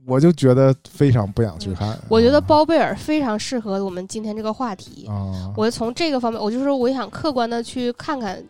[0.06, 1.98] 我就觉得非常不想去看。
[2.08, 5.04] 我觉得包贝尔非常适合我们今天这个话题。
[5.08, 8.42] 啊，我从这个方面，我就说我想客观的去看看，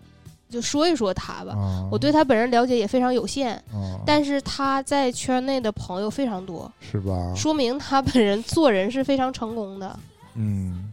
[0.49, 1.55] 就说一说他吧。
[1.55, 7.33] 啊我对他本人了解也非常有限，啊但是他在圈内的朋友非常多，是吧？
[7.35, 9.99] 说明他本人做人是非常成功的。
[10.35, 10.92] 嗯，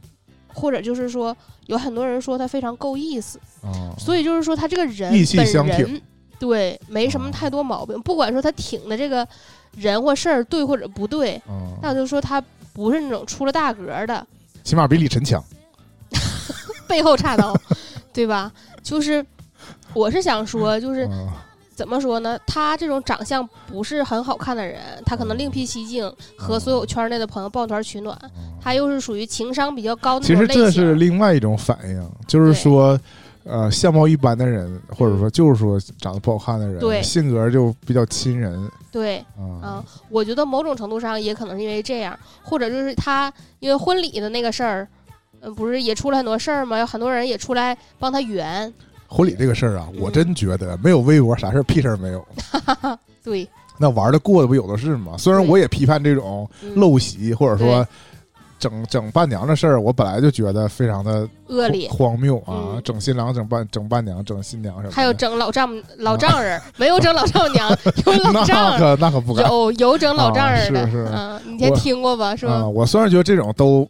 [0.53, 1.35] 或者就是说
[1.67, 6.01] 有很多人说他非常够意思，啊，所以就是说他这个人意气本相挺人
[6.39, 9.27] 对没什么啊太多毛病，不管说他挺的这个
[9.75, 12.41] 人或事儿对或者不对，嗯，那就是说他
[12.73, 14.27] 不是那种出了大格的
[14.63, 15.43] 起码比李晨强。
[16.88, 17.55] 背后插刀，
[18.12, 18.51] 对吧？
[18.81, 19.23] 就是
[19.93, 21.29] 我是想说，就是嗯
[21.79, 22.37] 怎么说呢？
[22.45, 28.19] 他这种长相不是很好看的人，他可能另辟蹊径，和所有圈内的朋友抱团取暖。
[28.59, 30.35] 他又是属于情商比较高的其。
[30.35, 32.99] 实这是另外一种反应，就是说，
[33.45, 44.85] 呃，相貌一般的人，或者说就是说长得不好看的人，对性格就比较亲人对，嗯啊，我觉得某种程度上也可能是因为这样，或者就是他因为婚礼的那个事儿，
[45.39, 46.77] 嗯，不是也出了很多事儿吗？
[46.77, 48.73] 有很多人也出来帮他圆。
[49.09, 52.25] 婚礼这个事儿啊，嗯我真觉得没有微博啥事儿屁事儿没有，
[53.23, 55.15] 对，那玩的过的不有的是吗？
[55.17, 57.85] 虽然我也批判这种嗯陋习或者说
[58.59, 61.89] 整整伴娘的事儿，我本来就觉得非常的恶劣。
[61.89, 62.75] 荒谬啊！
[62.75, 67.69] 嗯整新郎、整伴、整伴娘、整新娘什么的，还有整老丈老丈人，没有整老丈娘，
[68.05, 72.35] 有老丈那人，可那可不敢有有整老丈人的，啊是是嗯，你先我听过吧？
[72.35, 72.53] 是吧？
[72.53, 72.67] 啊！
[72.67, 73.87] 我虽然觉得这种都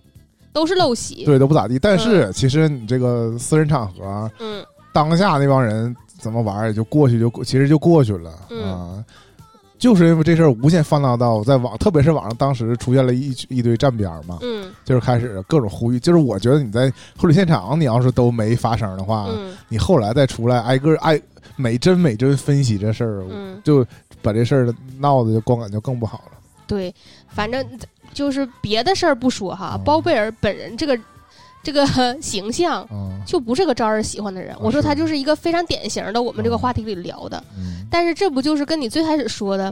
[0.53, 1.25] 都是陋习。
[1.25, 9.05] 对都不咋地，但是其实你这个私人场合啊，嗯当下那帮人怎么玩儿也就过去就过，其实就过去了、嗯啊。
[9.77, 15.97] 就是因为这事儿无限放大到在网，特别是网上当时出现了一一堆站边儿嘛，嗯就是开始各种呼吁。
[15.97, 21.17] 就是我觉得你在婚礼现场，你要是都没发生的话，嗯你后来再出来挨个挨
[21.55, 23.85] 每帧每帧分析这事儿，嗯，就
[24.21, 26.37] 把这事儿闹的就观感就更不好了。
[26.67, 26.93] 对，
[27.29, 27.65] 反正
[28.13, 30.99] 就是别的事儿不说哈，嗯包贝尔本人这个
[31.63, 31.85] 这个
[32.21, 33.09] 形象嗯。
[33.25, 34.55] 就不是个招人喜欢的人。
[34.59, 37.85] 我说他就是一个非常典型的我们这个嗯话题里聊的，嗯。
[37.91, 39.71] 但是这不就是跟你最开始说的，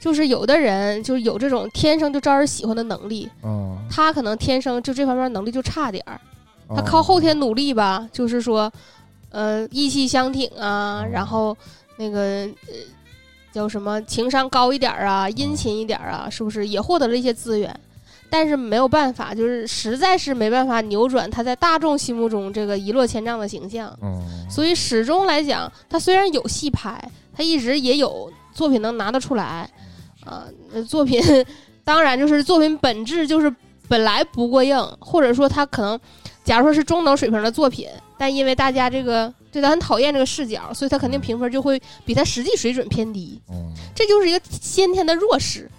[0.00, 6.20] 就是有的人就是有这种天生就招人喜欢的能力，嗯，他可能天生就这方面能力就差点儿，
[6.70, 7.38] 他哦靠后天。
[7.38, 8.72] 努力吧，就是说，
[9.30, 11.56] 呃，意气相挺啊，哦然后
[11.96, 12.20] 那个
[12.66, 12.74] 呃
[13.52, 16.66] 叫什么情商高一点儿啊，殷勤一点儿啊，是不是？
[16.66, 17.78] 也获得了一些资源？
[18.30, 23.96] 但是没有办法，就是实在是没办法扭转他在大众心目中这个一落千丈的形象。
[24.02, 27.02] 嗯，所以始终来讲，他虽然有戏拍，
[27.34, 29.68] 他一直也有作品能拿得出来，
[30.24, 31.22] 啊、那作品
[31.84, 33.52] 当然就是作品本质就是
[33.88, 35.98] 本来不过硬，或者说他可能，
[36.44, 37.88] 假如说是中等水平的作品，
[38.18, 45.70] 但因为大家这个对他很讨厌这个视角，所以他肯定评分就会比他实际水准偏低，嗯，这就是一个先天的弱势。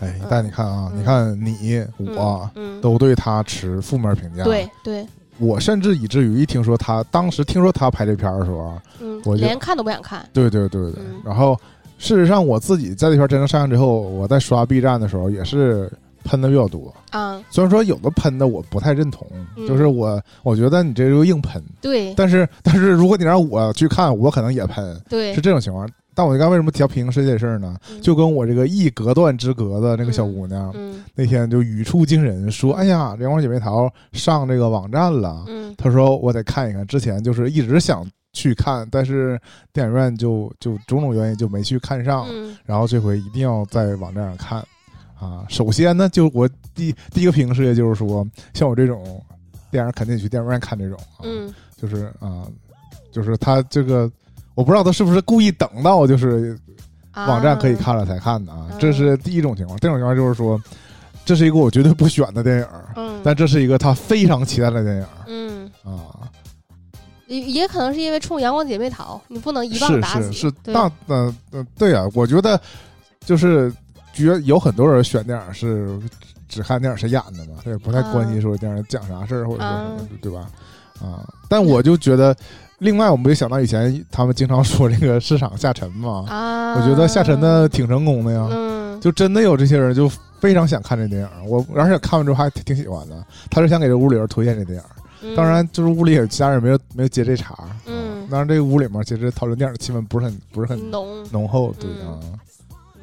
[0.00, 0.98] 哎嗯，但你看啊，嗯。
[1.00, 5.06] 你看你我嗯，都对他持负面评价，对对，
[5.38, 10.28] 我甚至以至于一听说他当时听说他拍这片儿的时候啊，嗯我，就连看都不想看。
[10.32, 11.20] 对对对对，嗯。
[11.24, 11.58] 然后
[11.98, 15.90] 事实上我自己在这片真正上映之后，我在刷 B 站的时候也是
[16.24, 22.14] 喷的比较多，啊，虽然说有的喷的我不太认同，嗯就是我我觉得你这就硬喷，对。
[22.14, 25.34] 但是但是如果你让我去看，我可能也喷，对。
[25.34, 25.88] 是，这种情况。
[26.18, 27.76] 但我刚为什么提到平行世界的事儿呢？
[27.92, 35.44] 嗯就跟我这个一隔断之隔的那个小姑娘，嗯那天就语出惊人，说：“哎呀，《阳光姐妹淘》上这个网站了。
[35.46, 39.40] 嗯她说：“我得看一看。”之前就是一直想去看，但是
[39.72, 42.26] 电影院就就种种原因就没去看上。
[42.28, 44.58] 嗯然后这回一定要在网站上看
[45.20, 45.46] 啊！
[45.48, 49.24] 首先呢，就我第第一个平行世界就是说，像我这种
[49.70, 52.42] 电影肯定去电影院看这种啊，嗯就是啊，
[53.12, 54.10] 就是他这个。
[54.58, 56.58] 我不知道他是不是故意等到就是
[57.12, 59.78] 啊网站可以看了才看的啊，嗯这是第一种情况。
[59.78, 60.60] 第二种情况就是说，
[61.24, 62.66] 这是一个我绝对不选的电影，
[62.96, 66.26] 嗯，但这是一个他非常期待的电影嗯，啊。
[67.28, 70.32] 也也可能是因为冲阳光姐妹淘，你不能一棒是打死。
[70.32, 72.60] 是大嗯嗯，对啊，我觉得
[73.20, 73.72] 就是
[74.12, 75.96] 觉有很多人选电影是
[76.48, 80.50] 只看电影谁演的嘛，他也不太关心说电影讲啥事儿或者说什么啊对吧？
[81.00, 82.34] 啊，但我就觉得，
[82.78, 88.48] 另外我们就想到以前他们经常说这个市场下沉嘛，啊，我觉得下沉的挺成功的呀。
[88.50, 90.08] 嗯，就真的有这些人就
[90.40, 93.24] 非常想看这电影，我而且看完之后还挺挺喜欢的。
[93.50, 94.84] 他是想给这屋里人推荐这电影，
[95.22, 97.54] 嗯当然就是屋里有其他人没有没有接这茬。
[97.86, 102.20] 嗯啊当然这个屋里面其实讨论电影的气氛不是很不是很浓，浓厚，对嗯啊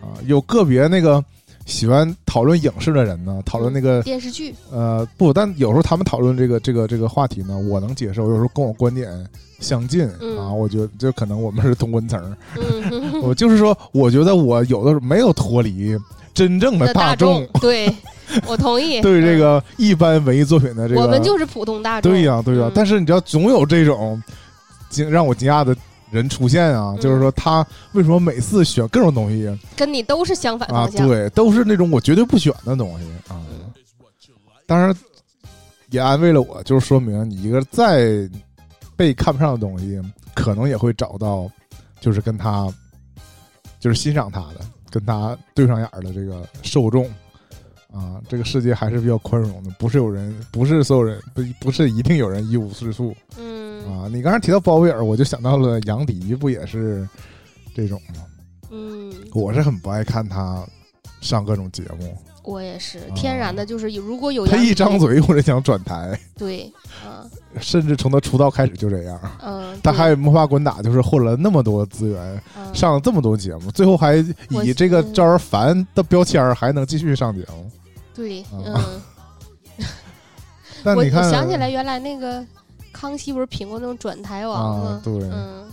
[0.03, 1.23] 啊，有个别那个
[1.65, 9.11] 喜欢讨论影视的人呢，讨论那个电视剧，呃不，但有时候他们讨论这个这个这个话题呢，我能接受，有时候跟我观点
[9.59, 12.35] 相近嗯啊，我觉得就可能我们是同温层。
[12.55, 15.97] 嗯， 我就是说，我觉得我有的时候没有脱离
[16.33, 17.47] 真正的那大众。
[17.59, 17.91] 对
[18.45, 19.01] 我同意。
[19.01, 22.11] 对这个一般文艺作品的这个，我们就是普通大众。
[22.11, 24.21] 对呀、对呀、嗯但是你知道，总有这种
[24.89, 25.75] 惊让我惊讶的
[26.15, 30.87] 人出现啊，嗯就是说他为什么每次选各种东西跟你都是相反啊？
[30.87, 31.07] 方向。
[31.07, 33.39] 对，都是那种我绝对不选的东西啊。
[34.65, 34.95] 当然，
[35.91, 38.27] 也安慰了我，就是说明你一个再
[38.95, 40.01] 被看不上的东西，
[40.33, 41.47] 可能也会找到，
[41.99, 42.67] 就是跟他，
[43.79, 47.07] 就是欣赏他的，跟他对上眼儿的这个受众。
[47.93, 53.15] 啊，这个世界还是比较宽容的，不是有人，不是所有人，不不是一定有人一无是处。
[53.37, 53.44] 嗯
[53.87, 57.07] 啊，你刚才提到包贝尔，我就想到了杨迪，不也是
[57.75, 58.21] 这种吗？
[58.71, 60.65] 嗯，我是很不爱看他
[61.21, 63.15] 上各种节目，我也是啊。
[63.15, 66.71] 天然的，就是有如果有他一张嘴我就想转台， 对，
[67.05, 67.23] 啊。
[67.61, 69.17] 甚至从他出道开始就这样。
[69.41, 69.97] 嗯，他对。
[69.97, 72.75] 还魔法滚打就是混了那么多资源，嗯。
[72.75, 74.15] 上了这么多节目，最后还
[74.49, 77.71] 以这个嗯招人烦的标签还能继续上节目。
[78.13, 78.49] 对，啊。
[78.65, 78.73] 嗯，
[79.77, 79.83] 我
[80.83, 82.45] 但你看，我想起来原来那个
[83.05, 85.63] 康熙不是评过那种转台王吗？，啊对，嗯，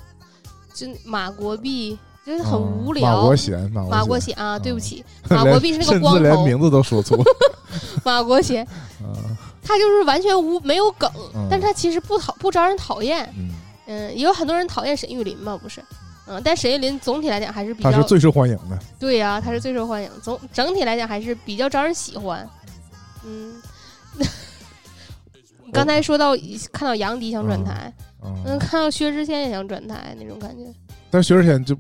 [0.75, 3.35] 就马国碧就是啊很无马聊国。
[3.35, 7.19] 贤，马马国贤，啊，对不起， 马国碧是那个光头，连名字都说错。
[8.05, 8.63] 马国贤，
[9.03, 9.17] 啊
[9.65, 13.25] 他就是完全无没有梗，嗯但他其实不讨不招人讨厌。
[13.39, 13.49] 嗯，
[13.87, 15.83] 嗯，也有很多人讨厌沈玉琳嘛，不是？
[16.27, 18.79] 嗯，但沈玉琳总体来讲还是比较他是最受欢迎的。
[18.99, 22.49] 对呀、他是最受欢迎，总整体来讲还是比较招人喜欢。
[23.25, 23.55] 嗯，
[24.17, 24.27] 你
[25.73, 26.37] 刚才说到
[26.73, 27.93] 看到杨迪想转台，
[28.23, 30.73] 嗯，嗯，看到薛之谦也想转台那种感觉，
[31.11, 31.77] 但薛之谦就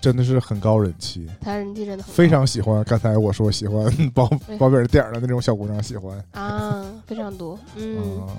[0.00, 2.82] 真的是很高人气，他人气真的很高非常喜欢。
[2.84, 3.84] 刚才我说喜欢
[4.14, 4.26] 包
[4.58, 6.24] 包贝尔电影的那种小姑娘喜欢。
[6.32, 7.58] 啊，非常多。
[7.76, 8.32] 嗯，啊，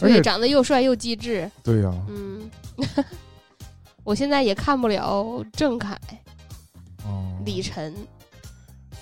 [0.00, 1.48] 而，且长得又帅又机智。
[1.62, 2.50] 对呀，嗯，
[4.04, 5.96] 我现在也看不了郑恺、
[7.04, 7.94] 哦，李晨。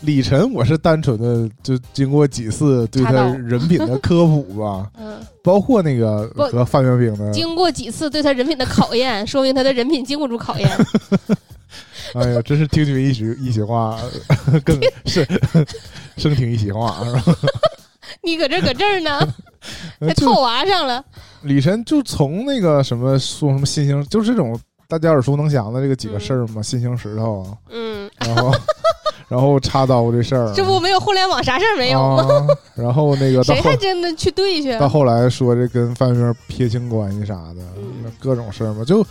[0.03, 10.68] 李晨，我是单纯的就经过几次对他人品的科普吧， 嗯，包括那个和范冰冰的，经过几次对他人品的考验， 说明他的人品经不住考验。
[12.14, 13.98] 哎呀，真是听君一席一席话，
[14.64, 15.26] 更是
[16.16, 17.36] 生听一席话，是吧？
[18.22, 19.20] 你搁这搁这儿呢，
[20.01, 21.05] 还套娃上了。
[21.42, 24.59] 李晨就从那个什么说什么新型，就是这种
[24.91, 28.53] 大家耳熟能详的这个几个事儿嘛，新型石头，嗯，然后
[29.28, 32.24] 然后插刀这事儿，这不没有互联网啥事儿没有吗？
[32.24, 34.76] 啊， 然后那个到谁后还真的去对去？
[34.78, 37.62] 到后来说这跟范冰冰撇清关系啥的，
[38.18, 39.07] 各种事儿嘛，就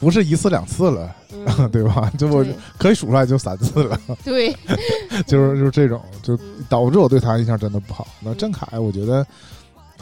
[0.00, 2.10] 不是一次两次了，嗯 对吧？
[2.18, 2.44] 就我
[2.76, 4.52] 可以数出来就三次了，对，
[5.28, 8.08] 就是就是这种，就嗯导致我对他印象真的不好。
[8.20, 9.24] 那郑恺，我觉得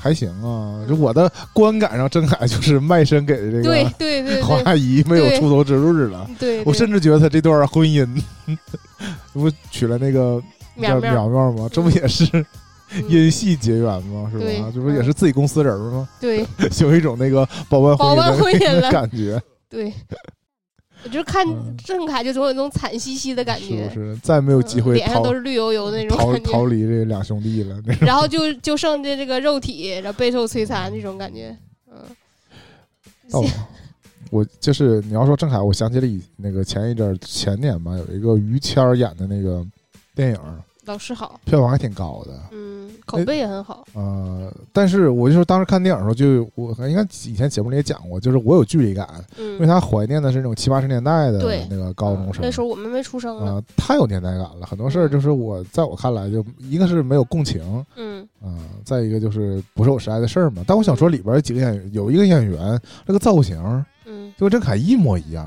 [0.00, 3.84] 还行啊，就我的观感上，郑恺就是卖身给这个对
[4.22, 6.28] 对黄对阿姨没有出头之日了。
[6.38, 8.06] 对，我甚至觉得他这段婚姻，
[9.34, 10.42] 不娶了那个
[10.80, 11.68] 叫苗苗苗苗吗？
[11.70, 12.24] 这不也是
[12.92, 14.28] 嗯因戏结缘吗？
[14.32, 14.72] 是吧？
[14.74, 16.08] 这不也是自己公司人吗？
[16.20, 16.44] 对
[16.80, 17.96] 有一种那个包办
[18.36, 19.92] 婚姻的感觉，对，
[21.02, 24.16] 我就看嗯郑恺就总有那种惨兮兮的感是觉不，是？
[24.18, 27.80] 再没有机嗯会逃脸上都是绿油油的那种逃感觉，逃离这两兄弟了。
[28.00, 31.56] 然后就就剩这这个肉体，然后备受摧残这种感觉，
[31.90, 31.98] 嗯。
[33.32, 33.44] 哦，
[34.30, 39.64] 我就是你要说郑恺，我想起了以那个前一阵前年吧，有一个于谦演的那个
[40.14, 40.38] 电影，
[40.86, 42.32] 老师好，票房还挺高的。
[42.52, 49.06] 嗯，口碑也很好，呃，但是我就说当时看电影的时候就，我应该以前节目里也讲过，就是我有距离感，
[49.38, 52.42] 因为嗯，他怀念的是那种七八十年代的那个高中生。
[52.42, 58.26] 那时候我们没出生呢，啊、太有年代感了，很多事儿就是我在我看来，就一个是没有共情，嗯。
[58.40, 58.56] 啊、
[58.86, 60.64] 再一个就是不是我实爱的事儿嘛。
[60.66, 64.32] 但我想说，里边有几个演员，有一个演员那个造型嗯。
[64.38, 65.46] 就跟郑恺一模一样。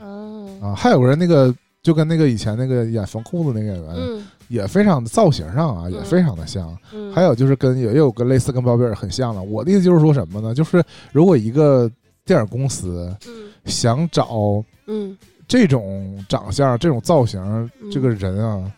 [0.00, 6.76] 嗯啊，还有个人那个就跟那个以前那个演缝裤子那个演员、嗯也非常的造型上啊，也嗯非常的像。
[6.92, 9.40] 嗯，还有就是跟也有跟类似跟包贝尔很像的。
[9.40, 10.52] 我的意思就是说什么呢？
[10.52, 10.82] 就是
[11.12, 11.88] 如果一个
[12.24, 17.40] 电影公司嗯想找嗯这种长相、这种造型，
[17.80, 18.72] 嗯这个人啊，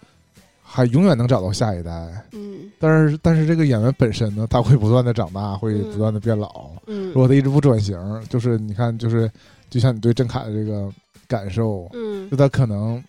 [0.63, 1.91] 还永远能找到下一代。
[2.33, 6.71] 嗯但是，但是这个演员本身呢，他会不断的长大，会嗯不断的变老。
[6.87, 7.99] 嗯如果他一直不转型，
[8.29, 9.31] 就是你看，就是
[9.71, 10.93] 就像你对郑恺的这个
[11.27, 13.03] 感受，嗯就，他可能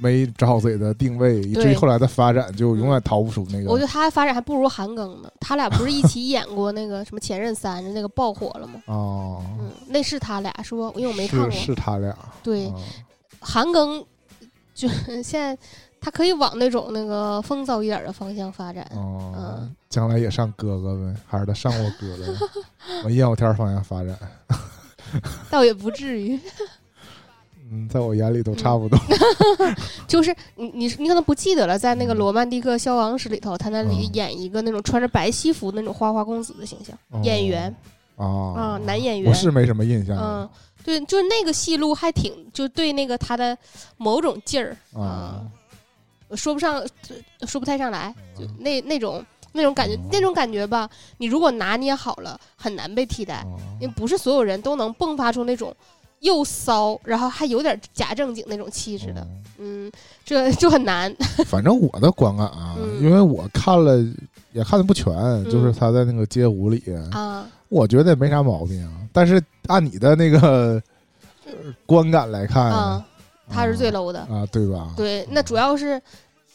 [0.00, 3.70] 没找好自己的定位，以至于后来的发展就永远逃不出那个。
[3.70, 8.82] 我觉得他发展还不如韩庚呢，他俩不是一起演过那个什么《前任三》那个爆火了吗？
[8.86, 10.90] 哦，嗯，那是他俩是不？
[10.96, 11.50] 因为我没看过。
[11.50, 12.16] 是是他俩。
[12.42, 12.74] 对，啊
[13.40, 14.04] 韩庚
[14.74, 14.88] 就
[15.22, 15.56] 现在
[16.00, 18.86] 他可以往那种那个风骚一点的方向发展。
[18.94, 22.48] 哦嗯，将来也上哥哥呗，还是他上过哥哥，
[23.04, 24.16] 往艳有天方向发展。
[25.50, 26.38] 倒也不至于，
[27.70, 28.98] 嗯，在我眼里都差不多。
[30.08, 37.74] 就是你你你可能不记得了，在那个《罗曼蒂克消亡史》里头，他那里嗯演一个那种穿着白西服那种花花公子的形象，演员
[38.16, 40.48] 哦啊，男演员我，是没什么印象嗯，
[40.84, 43.56] 对，就是那个戏路还挺，就对那个他的
[43.96, 45.42] 某种劲儿啊，
[46.28, 46.84] 我说不上，
[47.46, 53.44] 说不太上来，就那那种那种感觉，那种感觉吧，你如果拿捏好了，很难被替代。
[53.46, 55.74] 哦因为不是所有人都能迸发出那种
[56.20, 59.20] 又骚，然后还有点假正经那种气质的。
[59.20, 59.26] 哦
[59.62, 59.92] 嗯，
[60.24, 61.14] 这 就很难。
[61.44, 63.98] 反正我的观感啊，嗯因为我看了
[64.52, 65.12] 也看的不全，
[65.50, 68.92] 就是他在那个街舞里，啊，我觉得也没啥毛病啊。
[69.12, 70.82] 但是按你的那个
[71.44, 71.52] 呃
[71.84, 73.04] 观感来看，啊
[73.50, 74.20] 他是最 low 的。
[74.20, 74.94] 啊，对吧？
[74.96, 76.00] 对，那主要是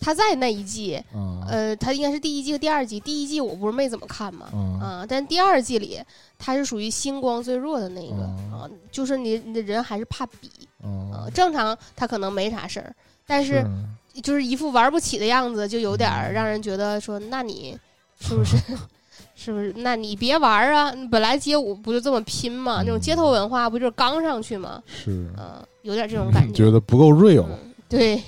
[0.05, 2.99] 他在那一季，啊呃，他应该是第一季和第二季。
[2.99, 5.99] 第一季我不是没怎么看嘛，啊啊，但第二季里
[6.37, 8.17] 他是属于星光最弱的那个
[8.51, 10.51] 哦啊，就是你你的人还是怕比
[10.83, 12.93] 啊，啊，正常他可能没啥事儿，
[13.25, 13.65] 但是
[14.13, 17.75] 是就是一副玩不起的样子，就有点儿让人觉得说，那你
[18.19, 18.55] 是不是？
[19.35, 19.73] 是不是？
[19.77, 20.93] 那你别玩儿啊！
[21.11, 22.83] 本来街舞不就这么拼吗？
[22.85, 24.81] 那种街头文化不就是刚上去吗？
[24.85, 28.21] 是，嗯、有点这种感觉得不够 real，嗯对，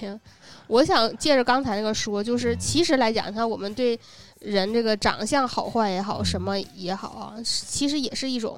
[0.67, 3.99] 我想借着刚才那个说，就是其实来讲，看我们对
[4.39, 8.57] 人这个长相好坏也好，什么也好啊，其实也是一种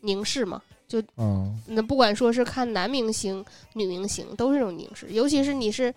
[0.00, 0.60] 凝视嘛。
[0.86, 1.58] 就嗯。
[1.66, 5.92] 那不管说是看男明星、女明星，都是这种凝视，尤其是你是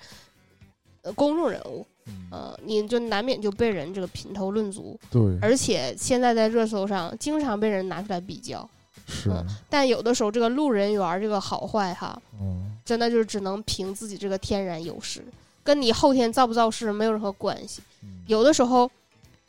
[1.01, 2.27] 呃公众人物，嗯。
[2.31, 8.67] 呃，你就难免就被人这个品头论足，对，而且现在在热搜上经常被人拿出来比较，
[9.05, 9.31] 是，
[9.69, 15.23] 但有的时候这个路人缘儿这个好坏哈，嗯真的就是只能凭自己这个天然优势，
[15.63, 17.81] 跟你后天造不造势没有任何关系。
[18.03, 18.89] 嗯有的时候，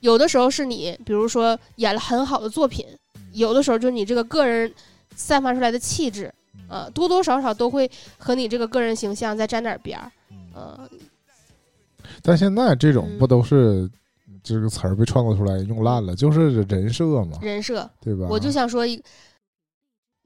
[0.01, 2.87] 有的时候是你，比如说演了很好的作品，
[3.33, 4.71] 有的时候就是你这个个人
[5.15, 6.33] 散发出来的气质，
[6.69, 10.13] 呃，多多少少都会和你这个个人形象再沾点边儿，
[10.55, 10.89] 呃，
[12.23, 13.91] 但现在这种嗯不都是
[14.43, 17.89] 这个词儿被创作出来用烂了，就是人设嘛，人设。
[18.01, 18.27] 对吧？
[18.29, 19.03] 我就想说一，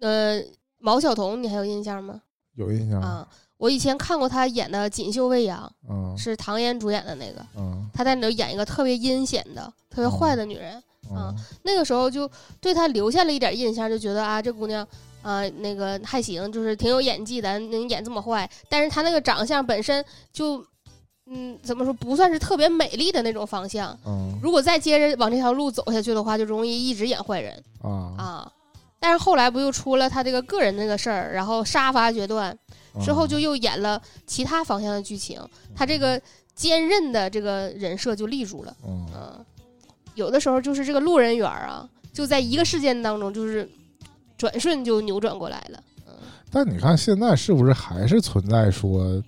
[0.01, 0.43] 呃，
[0.79, 2.21] 毛晓彤，你还有印象吗？
[2.57, 3.27] 有印象，啊，
[3.57, 10.83] 我以前看过她演的《锦绣未央嗯》，是唐嫣主演的那个，嗯她在里头演一个特别阴险的、特别坏的女人。
[11.13, 12.31] 嗯那个时候就
[12.61, 14.87] 对她留下了一点印象，就觉得啊，这姑娘
[15.23, 18.49] 啊、那个还行，就是挺有演技的，能演这么坏。
[18.69, 20.65] 但是她那个长相本身就，
[21.27, 23.97] 嗯，怎么说不算是特别美丽的那种方向。
[24.07, 28.53] 嗯如果再接着往这条路走下去的话，就容易一直演坏人啊啊。
[29.01, 32.57] 但是后来不又出了他这个个人那个事儿，然后杀伐决断
[33.03, 35.41] 之后，就又演了其他方向的剧情，
[35.75, 36.21] 他这个
[36.55, 38.77] 坚韧的这个人设就立住了。
[38.87, 39.45] 嗯嗯，
[40.15, 43.69] 有的时候就是这个路人缘儿啊，就在一个事件当中，就是
[44.37, 45.83] 转瞬就扭转过来了。
[46.07, 46.15] 嗯
[46.53, 49.23] 但你看现在是不是还是存在说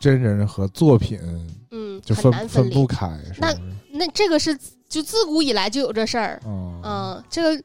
[0.00, 1.20] 真人和作品
[1.70, 2.84] 嗯，就很难分分不。
[2.84, 3.06] 开？
[3.32, 3.54] 是那
[3.92, 4.58] 那这个是
[4.88, 7.64] 就自古以来就有这事儿，嗯嗯，这个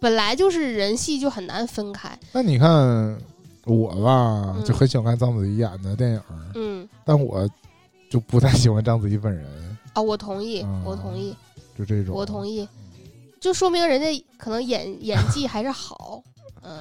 [0.00, 2.18] 本来就是人戏就很难分开。
[2.32, 3.18] 那你看
[3.64, 4.64] 我吧，嗯。
[4.64, 6.22] 就很喜欢看章子怡演的电影，
[6.54, 7.48] 嗯，但我
[8.10, 9.44] 就不太喜欢章子怡本人，
[9.94, 11.34] 啊，我同意，嗯我同意，
[11.76, 12.14] 就这种。
[12.14, 12.68] 我同意，
[13.40, 16.22] 就说明人家可能演 演技还是好，
[16.62, 16.72] 嗯。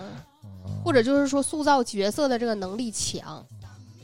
[0.66, 3.46] 嗯，或者就是说塑造角色的这个能力强，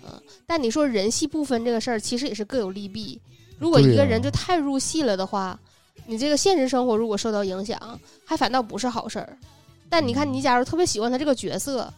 [0.04, 3.20] 嗯，但你说人戏不分这个事儿，其实也是各有利弊。
[3.60, 5.60] 如果一个人就太入戏了的话，
[6.12, 7.80] 你这个现实生活如果受到影响，
[8.26, 9.38] 还反倒不是好事儿。
[9.90, 11.90] 但你看，你假如特别喜欢他这个角色，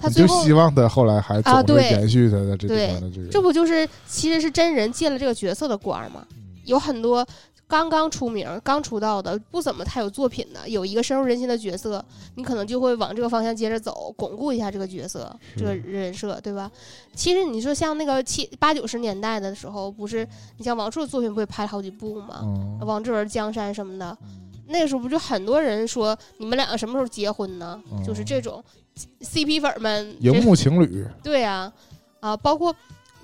[0.00, 6.26] 他最后就希望他后来还啊对延续他的这里对这个，这不就是其实是真人借了这个角色的光吗？
[6.32, 7.26] 嗯有很多
[7.72, 12.04] 刚刚出名、刚出道的，不怎么太有作品的，有一个深入人心的角色，
[12.34, 16.70] 你可能就会往这个方向接着走，巩固一下这个角色、这个人设，对吧？
[17.14, 22.40] 其实你说像那个七八九十年代的时候，不是你像王朔的作品不也拍了好几部吗？
[22.42, 24.28] 嗯王志文、江山什么的，嗯
[24.66, 27.82] 那个时候不就很多人说你们两个什么时候结婚呢？
[27.90, 28.62] 嗯就是这种
[29.22, 31.72] CP 粉们，荧幕情侣，对呀、
[32.20, 32.74] 啊，包括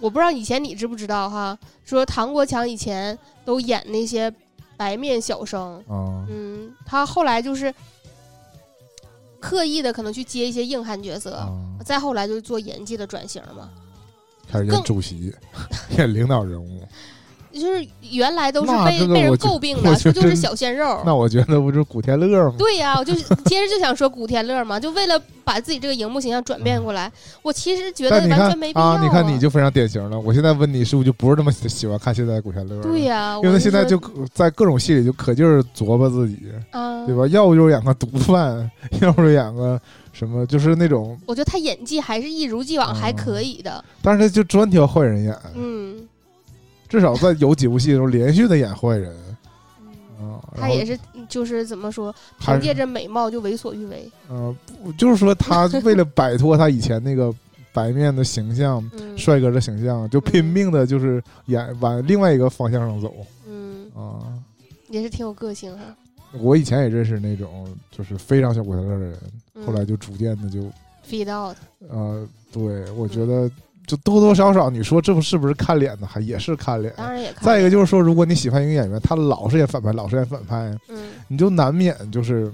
[0.00, 4.32] 我不知道以前你知不知道哈，说唐国强以前都演那些
[4.76, 7.74] 白面小生，啊，嗯，他后来就是
[9.40, 11.50] 刻意的可能去接一些硬汉角色，啊
[11.84, 13.70] 再后来就做演技的转型嘛，
[14.50, 15.34] 开始演主席，
[15.96, 16.86] 演领导人物。
[17.52, 21.02] 就是原来都是被被人诟病的，我觉得不就是小鲜肉？
[21.04, 22.54] 那我觉得不就是古天乐吗？
[22.58, 23.14] 对呀、我就
[23.46, 27.10] 接着就想说古天乐嘛，就为了把自己这个荧幕形象转变过来，
[27.42, 30.18] 我其实觉得完全没必要你看你就非常典型了。
[30.18, 32.80] 我现在问你，是不是就不是那么喜欢看现在的古天乐？
[32.82, 34.00] 对、呀、因为他现在就
[34.32, 36.38] 在各种戏里就可劲儿琢磨自己，
[36.70, 37.26] 啊，对吧？
[37.28, 38.70] 要不就是演个毒贩，
[39.00, 39.80] 要不就演个
[40.12, 45.96] 什么，就是那种，我觉得他演技还是一如既往还可以的，但是他就专挑坏人演，嗯，
[46.88, 49.14] 至少在有几部戏中连续的演坏人。
[50.18, 50.40] 啊。
[50.56, 57.32] 他也是就是怎么说，凭借着美貌就为所欲为，呃，不就是说他 为了摆脱他以前那个
[57.72, 63.14] 白面的形象、嗯，帅哥的形象，就拼命的就是演往另外一个方向上走。
[63.46, 64.34] 嗯，啊。
[64.88, 65.84] 也是挺有个性哈。
[66.40, 69.18] 我以前也认识那种就是非常小鬼特的人，
[69.54, 69.66] 嗯。
[69.66, 70.60] 后来就逐渐的就
[71.08, 71.56] feed out，
[71.88, 73.50] 呃，对我觉得
[73.88, 76.06] 就多多少少，你说这不是不是看脸呢？
[76.06, 76.94] 还也是看脸。
[76.96, 77.42] 当然也看。
[77.42, 82.52] 再一个就是说，如果你喜欢一个演员，他老是演反派，老是演反派，嗯，你就难免就是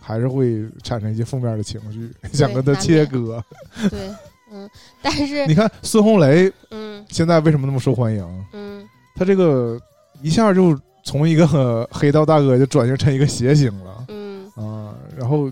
[0.00, 3.42] 还是会产生一些负面的情绪，想跟他切割。
[3.88, 4.10] 对，
[4.52, 4.68] 嗯，
[5.00, 8.44] 但是你看孙红雷嗯现在为什么那么受欢迎？
[8.52, 9.80] 嗯他这个
[10.22, 15.48] 一下就从一个呃 黑道大哥就转型成一个谐星了嗯，啊、然后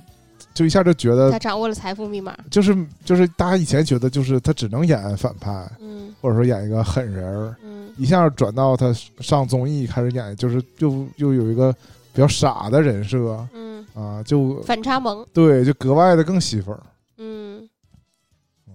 [0.54, 2.36] 就一下就觉得他掌握了财富密码。
[2.50, 6.14] 就是就是大家以前觉得就是他只能演反派，嗯。
[6.20, 7.92] 或者说演一个狠人儿，嗯。
[7.96, 11.72] 一下转到他上综艺开始演，就是又又有一个
[12.12, 13.46] 比较傻的人设。
[13.52, 15.26] 嗯，啊，就反差萌。
[15.32, 16.82] 对，就格外的更吸粉儿。
[17.18, 17.68] 嗯，
[18.66, 18.74] 嗯，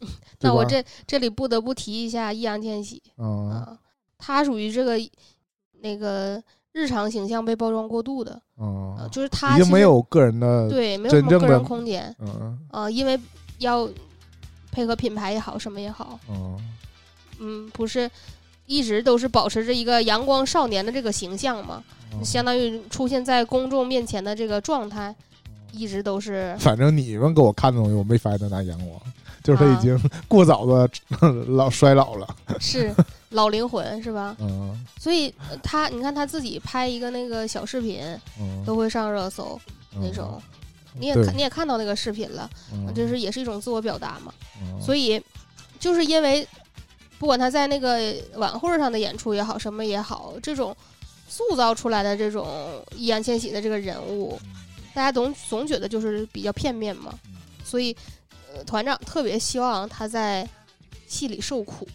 [0.40, 3.02] 那我这这里不得不提一下易烊千玺。
[3.18, 3.50] 嗯。
[3.50, 3.78] 啊，
[4.18, 4.98] 他属于这个
[5.80, 6.42] 那个
[6.72, 13.18] 日常形象被包装过度的，呃嗯，就是他已经没有个人的对没有什么个人空间嗯啊，因为
[13.58, 13.88] 要
[14.70, 16.58] 配合品牌也好，什么也好，嗯
[17.38, 18.10] 嗯，不是
[18.66, 21.82] 一直都是保持着一个阳光少年的这个形象嘛，
[22.14, 25.14] 嗯相当于出现在公众面前的这个状态，
[25.72, 29.00] 一直都是反正你们给我看的东西，我没发现他拿阳光，
[29.42, 29.76] 就是他啊。
[29.78, 30.88] 已经 过早的
[31.48, 32.36] 老衰老了。
[32.60, 32.94] 是
[33.30, 34.36] 老灵魂是吧？
[34.40, 34.84] 嗯。
[34.98, 38.02] 所以呃他，你看他自己拍一个那个小视频
[38.38, 39.60] 嗯，都会上热搜
[39.94, 40.42] 那嗯种，
[40.98, 42.92] 你也看你也看到那个视频了，嗯。
[42.94, 44.32] 这是也是一种自我表达嘛。
[44.60, 44.80] 嗯。
[44.80, 45.22] 所以
[45.78, 46.46] 就是因为
[47.18, 50.76] 不管他在那个晚会上的演出也好，什么也好，这种
[51.28, 54.38] 塑造出来的这种易烊千玺的这个人物，
[54.92, 57.14] 大家总总觉得就是比较片面嘛，
[57.64, 58.21] 所以呃，
[58.66, 60.48] 团长特别希望他在
[61.06, 61.86] 戏里受苦，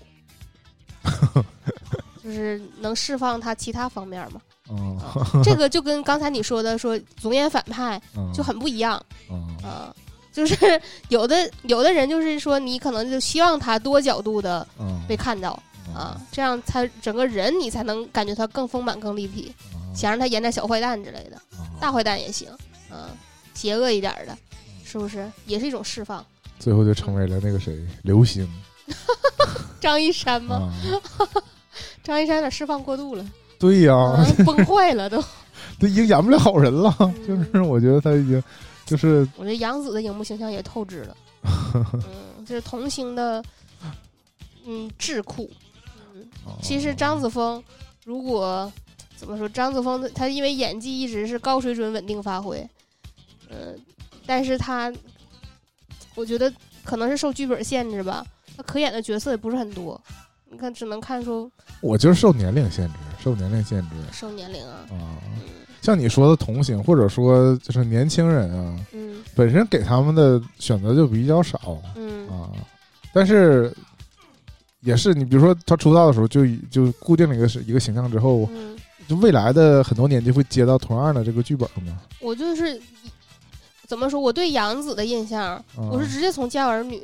[2.23, 4.41] 就是能释放他其他方面嘛。
[4.69, 9.01] 啊这个就跟刚才你说的说总演反派嗯就很不一样
[9.31, 9.95] 嗯啊、
[10.33, 10.57] 就是
[11.07, 19.53] 有的有的人就是说你可能就希望他多角度的嗯被看到嗯啊，这样他整个人你才能感觉他更丰满、更立体。
[19.73, 22.47] 嗯想让他演点小坏蛋之类的，嗯大坏蛋也行，
[22.91, 23.09] 啊，
[23.55, 24.37] 邪恶一点的，
[24.85, 26.23] 是不是也是一种释放？
[26.59, 28.47] 最后就成为了那个谁刘星。
[29.79, 30.71] 张一山吗？
[31.19, 31.43] 啊，
[32.03, 33.25] 张一山有点释放过度了，
[33.59, 35.23] 对呀、啊崩坏了都。
[35.79, 37.27] 他已经演不了好人了，嗯。
[37.27, 38.41] 就是我觉得他已经
[38.85, 41.17] 就是我觉得杨紫的荧幕形象也透支了，
[41.73, 43.43] 嗯，这是童星的，
[44.65, 45.49] 嗯，智库。
[46.15, 46.25] 嗯，
[46.61, 47.63] 其实张子枫
[48.05, 48.71] 如果
[49.15, 52.67] 怎么说，张子枫他因为演技一直是高水准稳定发挥，
[53.49, 53.77] 嗯，
[54.25, 54.91] 但是他
[56.17, 56.51] 我觉得
[56.83, 58.25] 可能是受剧本限制吧，
[58.57, 60.01] 他可演的角色也不是很多，
[60.49, 61.49] 你看只能看出
[61.79, 62.93] 我就是受年龄限制，
[63.23, 65.21] 受年龄限制受年龄啊，啊。
[65.79, 72.49] 像你说的同行，或者说就是年轻人啊，嗯本身给他们的选择就比较少嗯啊。
[73.13, 73.71] 但是
[74.81, 78.75] 也是你比如说他出道的时候就就固定了一个是一个形象之后，嗯，
[79.07, 82.01] 就未来的很多年就会接到同样的这个剧本嘛。
[82.19, 82.81] 我就是
[83.87, 87.01] 怎么说，我对杨紫的印象，啊我是直接从《家有儿女》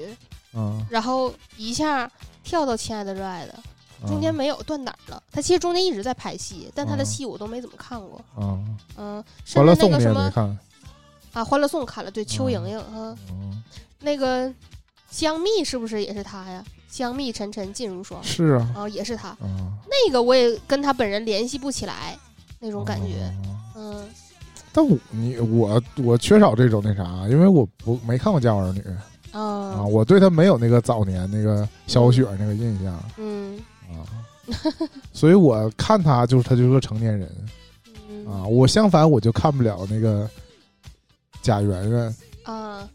[0.59, 2.11] 啊，然后一下
[2.43, 3.57] 跳到《亲爱的热爱的》，
[4.07, 5.23] 中间啊没有断档了。
[5.31, 8.17] 他其实中间一直在拍戏，但他的啊戏我都没怎么看过。
[8.35, 8.59] 啊，
[8.97, 10.43] 嗯，甚至那个什么也没看，
[11.31, 13.63] 啊，《欢乐颂》看了，对，邱莹莹哈，嗯，
[14.01, 14.53] 那个
[15.09, 16.63] 香蜜是不是也是他呀？
[16.89, 19.29] 香蜜沉沉烬如霜是啊，啊，也是他。
[19.29, 19.39] 啊，
[19.89, 22.15] 那个我也跟他本人联系不起来
[22.59, 23.23] 那种感觉。
[23.23, 23.33] 啊
[23.75, 24.09] 嗯
[24.73, 28.81] 但我你我我缺少这种那啥，因为我不没看过《家有儿女》
[29.37, 33.59] 啊，啊我对他没有那个早年那个小雪那个印象嗯。
[33.89, 34.01] 啊，
[35.13, 37.29] 所以我看他就是他就是个成年人
[38.09, 38.25] 嗯。
[38.25, 40.27] 啊，我相反我就看不了那个
[41.41, 42.89] 贾圆圆，啊，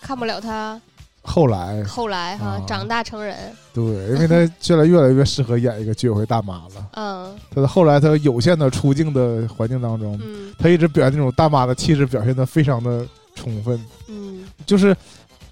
[0.00, 0.80] 看不了他
[1.28, 2.62] 后来后来哈、啊。
[2.66, 3.36] 长大成人。
[3.74, 6.88] 对，因为他现 在越来越适合演一个居委会大妈了。
[6.94, 7.36] 嗯。
[7.54, 10.52] 他的后来他有限的出镜的环境当中，嗯。
[10.58, 13.78] 他一直表现那种大妈的气质，表现的非常的充分。
[14.08, 14.44] 嗯。
[14.66, 14.96] 就是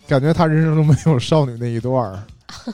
[0.09, 2.23] 感觉他人生中没有少女那一段儿，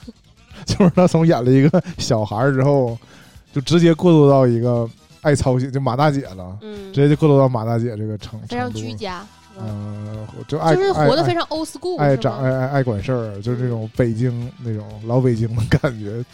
[0.64, 2.96] 就是他从演了一个小孩儿之后，
[3.52, 4.88] 就直接过渡到一个
[5.22, 9.26] 爱操心，就马大姐了，嗯，直接就过渡到马大姐这个程非常居家，
[9.58, 16.24] 嗯、就爱就是活得非常 old school，爱长爱爱爱管事儿，就是这种北京那种老北京的感觉，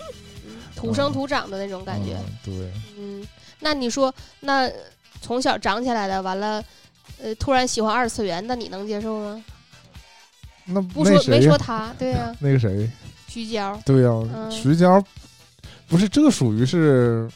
[0.76, 2.16] 土生土长的那种感觉。
[2.16, 3.26] 嗯对，嗯，
[3.60, 4.70] 那你说，那
[5.20, 6.62] 从小长起来的，完了，
[7.22, 9.44] 呃，突然喜欢二次元，那你能接受吗？
[10.66, 12.88] 那不说没说他，对呀、 那个谁，
[13.26, 14.50] 徐娇，对呀、嗯。
[14.50, 15.02] 徐娇
[15.88, 17.28] 不是这属于是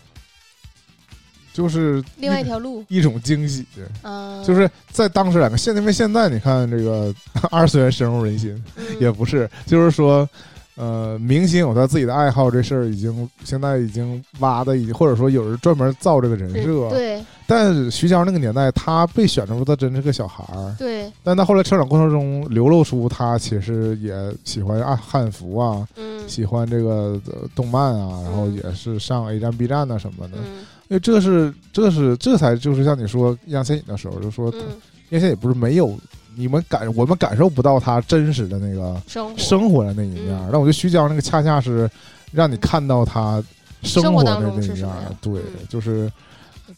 [1.54, 3.64] 就是另外一条路，一种惊喜，
[4.02, 7.14] 嗯，就是在当时来看，现因为现在你看这个
[7.50, 8.84] 二次元深入人心，嗯。
[9.00, 10.28] 也不是，就是说，
[10.74, 16.90] 呃，明星有他自己的爱好，这事儿已经现在已经挖的，已经或者说有人专门造这个人设。
[16.90, 24.12] 对但徐娇那个年代，他被选出他真是个小孩儿，对，但他后来成长过程中流露出他其实也
[24.44, 26.26] 喜欢啊汉服啊，嗯。
[26.26, 28.54] 喜欢这个、呃动漫啊，然后嗯。
[28.54, 30.38] 也是上 A 站、B 站啊什么的。
[30.38, 34.62] 嗯因为这是这是这才就是像你说杨千玺的时候，就说嗯，
[35.10, 35.98] 杨千玺不是没有
[36.36, 40.48] 你们感我们感受不到他真实的那个生活生活的那一面嗯儿。
[40.52, 41.90] 但我觉得徐娇那个恰恰是
[42.32, 43.42] 让你看到他
[43.82, 46.10] 生生活的那一面儿对，嗯就是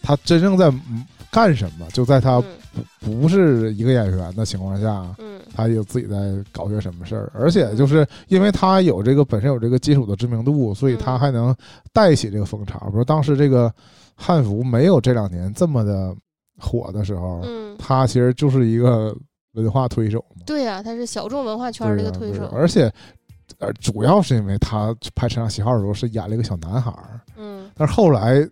[0.03, 2.43] 他真正在嗯干什么，就在他
[2.75, 5.07] 嗯不不是一个演员的情况下。
[5.19, 6.17] 嗯他有自己在
[6.53, 11.57] 搞些什么事儿，而且就是因为他有这个本身有这个基础的知名度，所以他嗯还能
[11.95, 12.79] 带起这个风潮。
[12.91, 13.73] 比如当时这个
[14.17, 16.15] 汉服没有这两年这么的
[16.59, 19.15] 火的时候，嗯，他其实就是一个
[19.53, 22.93] 文化推手嘛，对呀，他是小众文化圈儿的一个推手而且
[23.59, 27.71] 呃，主要是因为他拍《乘上喜号》的时候是演了一个小男孩儿，嗯。
[27.75, 28.47] 但是后来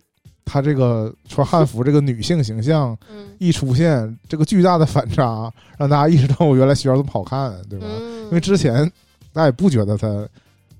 [0.45, 3.27] 他这个穿汉服这个女性形象 嗯。
[3.37, 7.85] 一出现，这个巨大的反差，让大家意识到我原来学校这么好看，对吧？
[7.89, 8.89] 嗯，因为之前
[9.33, 10.27] 大家也不觉得他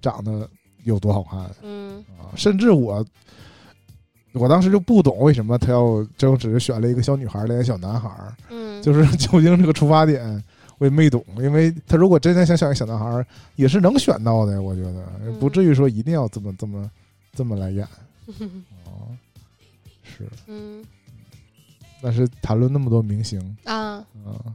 [0.01, 0.47] 长得
[0.85, 1.97] 有多好看嗯。
[2.17, 3.05] 啊，甚至我
[4.35, 8.09] 我当时就不懂为什么他要就只是选了一个小女孩来演小男孩
[8.81, 10.43] 就是究竟这个出发点
[10.77, 13.25] 我也没懂，因为他如果真的想选一个小男孩儿，
[13.55, 16.91] 也是能选到的，我觉得嗯不至于说一定要这么这么
[17.33, 17.87] 这么来演。
[18.85, 19.07] 哦，
[20.03, 20.83] 是，嗯。
[22.01, 24.05] 但是谈论那么多明星啊，啊，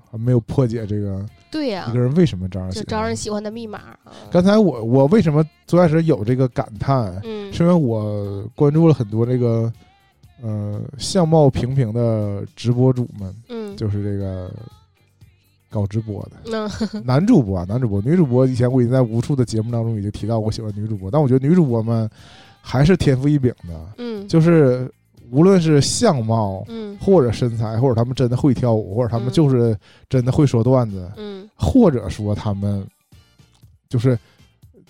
[0.08, 9.72] 还没有破解这个对呀一个，人为什么招人喜就欢招人喜欢的密码啊，刚才我我为什么最开始有这个感叹，嗯是因为我关注了很多这个
[10.42, 14.50] 呃相貌平平的直播主们，嗯，就是这个
[15.68, 16.52] 搞直播的。
[16.52, 16.70] 嗯。
[17.04, 22.08] 男主播啊，男主播、女主播，以前我已经在无数的节目当中已经提到我喜欢女主播，但我觉得女主播们
[22.60, 24.26] 还是天赋异禀的，嗯。
[24.28, 24.90] 就是
[25.30, 26.64] 无论是相貌。
[26.68, 26.96] 嗯。
[27.00, 29.32] 或者身材，或者他们真的会跳舞，或者他们嗯。
[29.32, 29.74] 就是
[30.08, 31.48] 真的会说段子，嗯。
[31.54, 32.86] 或者说他们
[33.88, 34.18] 就是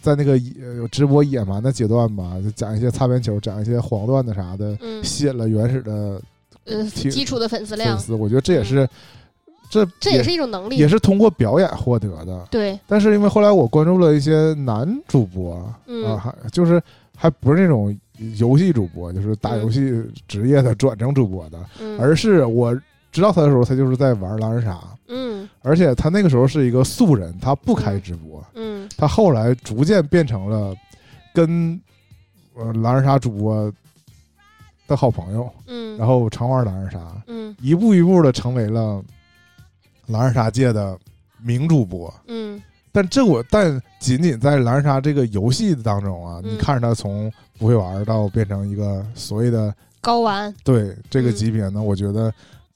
[0.02, 6.20] 在那个野呃直播野蛮的阶段吧，就讲一些擦边球，讲一些黄段子啥的，嗯，吸引了原始的
[6.64, 8.14] 呃，基础的粉丝量，粉丝。
[8.14, 8.88] 我觉得这也是
[9.70, 12.46] 这这也是一种能力，也是通过表演获得的。
[12.50, 16.04] 对，但是因为后来我关注了一些男主播嗯。
[16.04, 16.82] 啊，还就是
[17.16, 17.96] 还不是那种
[18.36, 22.78] 游戏主播，就是打游戏职业的转成主播的，嗯，而是我
[23.10, 24.78] 知道他的时候，他就是在玩狼人杀。
[25.08, 25.48] 嗯。
[25.62, 28.88] 而且他那个时候是一个素人，他不开直播，嗯。
[28.96, 30.74] 他后来逐渐变成了
[31.34, 31.80] 跟
[32.54, 33.72] 呃狼人杀主播
[34.86, 37.54] 的好朋友，嗯，然后常玩狼人杀，嗯。
[37.60, 39.02] 一步一步的成为了
[40.06, 40.98] 狼人杀界的
[41.42, 42.12] 名主播。
[42.28, 42.60] 嗯。
[42.92, 46.52] 但这我但仅仅在狼人杀这个游戏当中啊，嗯。
[46.52, 51.34] 你看着他从不会玩到变成一个所谓的高玩，对这个嗯。
[51.34, 52.32] 级别呢，我觉得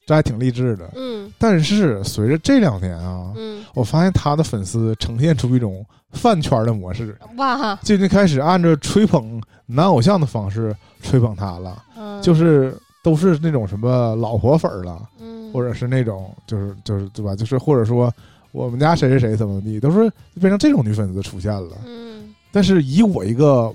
[0.07, 0.90] 这还挺励志的。
[0.96, 17.34] 嗯但是随着这两年啊，嗯，我发现他的粉丝呈现出一种饭圈的模式，哇，最近开始按照吹捧男偶像的方式吹捧他了，嗯，就是都是那种什么老婆粉儿了，嗯，或者是那种就是就是对吧？
[17.34, 18.12] 就是或者说
[18.52, 21.76] 我们家谁谁谁怎么地，都是变成这种女粉丝出现了。
[21.86, 23.74] 嗯但是以我一个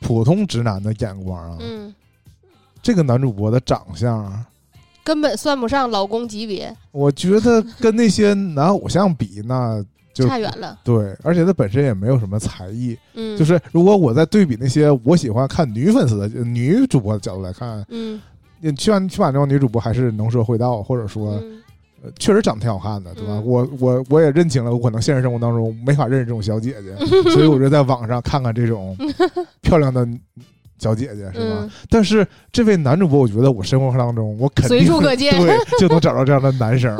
[0.00, 1.92] 普通直男的眼光啊，嗯，
[2.82, 4.44] 这个男主播的长相啊，
[5.04, 9.84] 根本算不上老公级别，我觉得跟那些男偶像比，那
[10.14, 12.96] 就差远了，对，而且他本身也没有什么才艺。
[13.14, 18.20] 嗯，就是如果我在对比那些我喜欢看女粉丝的呃女主播的角度来看，嗯。
[18.64, 21.42] 你起码起码这种女主播还是能说会道，或者说、
[22.20, 23.32] 确实长得挺好看的，对吧？
[23.32, 23.44] 嗯。
[23.44, 26.94] 我我我也认清了，我可能现实生活当中没法认识这种小姐姐，
[27.34, 28.96] 所以我就在网上看看这种
[29.62, 30.06] 漂亮的
[30.82, 31.56] 小姐姐，是吧？
[31.60, 36.96] 嗯，但是这位男主播，我觉得我生活当中我肯定随处可见 对，就能找到这样的男生。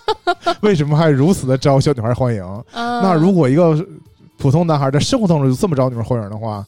[0.62, 2.42] 为什么还如此的招小女孩欢迎？
[2.72, 3.78] 啊，那如果一个
[4.38, 6.64] 普通男孩在生活当中就这么招女孩欢迎的话，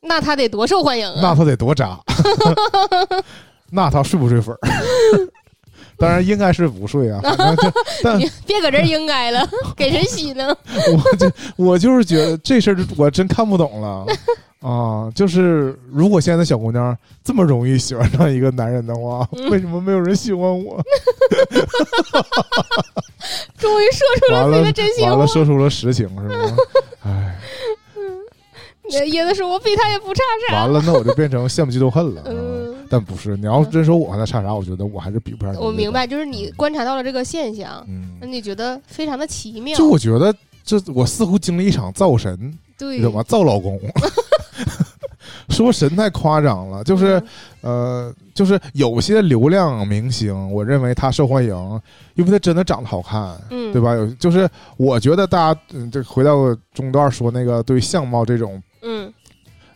[0.00, 1.98] 那他得多受欢迎啊，那他得多渣，
[3.70, 4.58] 那他睡不睡粉儿？
[5.98, 7.72] 当然应该是不睡啊，反正就
[8.02, 10.56] 但你别搁这应该了，给谁洗呢？
[10.96, 14.06] 我就我就是觉得这事儿我真看不懂了
[14.62, 15.10] 啊！
[15.14, 20.80] 就是如果现在的小姑娘这么容易喜欢上一个男人的话，嗯 为什么没有人喜欢我？
[23.58, 25.26] 终于说出了了自己的真心话完了，。
[25.26, 26.56] 说出了实情是吗？
[27.04, 27.38] 哎，
[28.84, 32.20] 那椰子说：“我比他也不差啥。”完了，那我就变成羡慕嫉妒恨了。
[32.22, 35.54] 啊嗯，但不是，你要真说我和他差啥，我觉得我还是比不上。
[35.56, 35.90] 我明。
[35.92, 37.84] 白，就是你观察到了这个现象，
[38.20, 39.76] 那嗯，你觉得非常的奇妙。
[39.76, 40.34] 就我觉得
[40.64, 43.22] 这我似乎经历一场造神，对你懂吗？
[43.22, 43.78] 造老公，
[45.50, 47.22] 说神太夸张了，就是。
[47.62, 51.80] 呃，就是有些流量明星，我认为他受欢迎，
[52.14, 53.80] 因为他真的长得好看，嗯，对？
[53.80, 53.94] 吧？
[53.94, 58.62] 有就是我觉得大家，嗯，这回到中段说那个对相貌这种，嗯，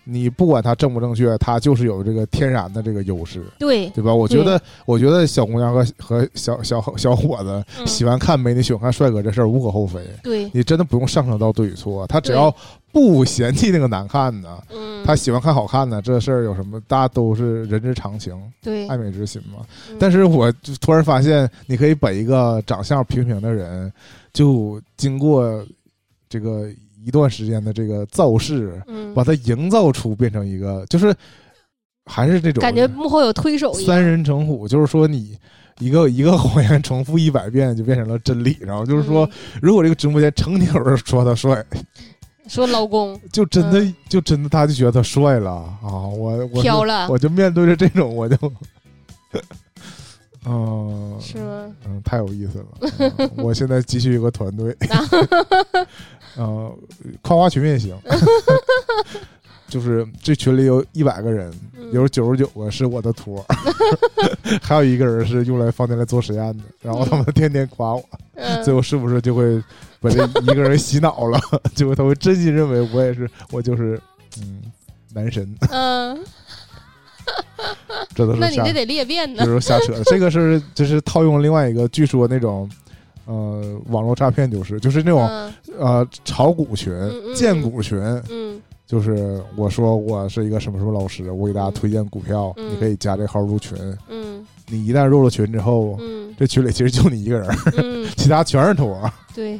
[0.09, 4.14] 你不管他正不正确，他就是有这个天然的这个优势，对，对吧？
[4.14, 10.00] 我觉得，我觉得小姑娘和和小小小伙子嗯喜欢看美女，喜欢看帅哥，这事儿无可厚非。
[10.22, 12.54] 对，你真的不用上升到对与错，他只要
[12.92, 16.80] 不嫌弃那个难看的，嗯，他喜欢看好看的，这事儿有什么？
[16.86, 18.32] 大家都是人之常情。
[18.62, 19.66] 对，爱美之心嘛。
[19.90, 23.92] 嗯但是我就突然发现，你可以把一个长相平平的人，
[24.32, 25.66] 就经过
[26.28, 26.68] 这个
[27.07, 31.14] 一段时间的这个造势，嗯，把它营造出变成一个，就是
[32.04, 34.04] 还是这种感觉幕后有推手三。
[34.04, 35.38] 人成虎，就是说你。
[35.78, 39.28] 一个一个谎言重复一百遍就变成了真理，然后就是说，
[39.61, 41.84] 如果这个直播间成天有人说他帅，嗯
[42.48, 45.50] 说老公就真的、嗯就真的他就觉得他帅了
[45.82, 46.09] 啊！
[46.16, 48.52] 我我飘了我就面对着这种我就，
[50.48, 51.70] 嗯、是吗？
[51.86, 53.12] 嗯，太有意思了。
[53.18, 54.74] 嗯我现在急需一个团队，
[56.37, 56.72] 呃，
[57.22, 57.97] 夸夸群也行。
[59.68, 63.57] 就是这群里有一百个人，嗯有九十九个是我的托儿，
[64.62, 66.62] 还有一个人是用来放进来做实验的。
[66.80, 68.05] 然后他们天天夸我，
[68.37, 69.61] 嗯最后是不是就会
[70.01, 71.41] 把这一个人洗脑了？
[71.74, 74.01] 结果他会真心认为我也是，我就是
[74.41, 74.62] 嗯
[75.12, 76.16] 男神，嗯，
[78.14, 79.53] 这都是那你这得裂变呢就。
[79.53, 80.05] 是瞎扯的。
[80.05, 82.70] 这个是就是套用另外一个，据说那种
[83.27, 85.53] 呃网络诈骗就是就是那种、嗯。
[85.79, 87.99] 呃炒股群、嗯荐股群，
[88.31, 88.61] 嗯。
[88.87, 93.77] 就是我说我是一个什么什么老师，我给大家推荐股票，嗯你可以加这号入群。
[94.09, 94.47] 嗯。
[94.68, 96.35] 你一旦入了群之后，嗯。
[96.39, 97.49] 这群里其实就你一个人，
[97.79, 99.11] 嗯， 其他全是托。
[99.35, 99.59] 对，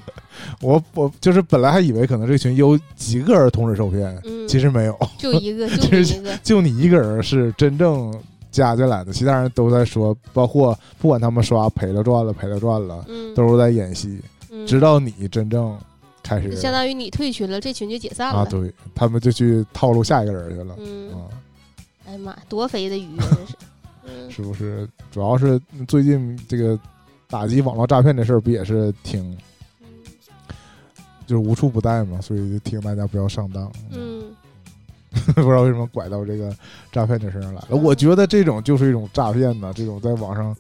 [0.61, 8.13] 我我就是本来还以为可能这群有几个人同时受骗，嗯，其实没有，就一个， 就一个，就你一个人是真正
[8.57, 15.79] 加进来的，其他人都在说，包括不管他们刷赔了赚了赔了赚了，嗯，都是在演戏，嗯直到你真正
[16.23, 18.41] 开始相当于你退群了，这群就解散了。
[18.41, 21.29] 啊，对他们就去套路下一个人去了嗯，啊，
[22.07, 23.55] 哎呀妈，多肥的鱼真， 是。
[24.09, 24.89] 嗯是不是？
[25.11, 26.79] 主要是最近这个
[27.29, 29.37] 打击网络诈骗这事儿不也是挺
[29.81, 29.87] 嗯
[31.27, 33.73] 就是无处不在嘛，所以就提醒大家不要上当。
[33.91, 34.23] 嗯，
[35.35, 36.55] 不知道为什么拐到这个
[36.93, 37.77] 诈骗的身上来了。
[37.77, 40.57] 我觉得这种就是一种诈骗呢，这种在网上，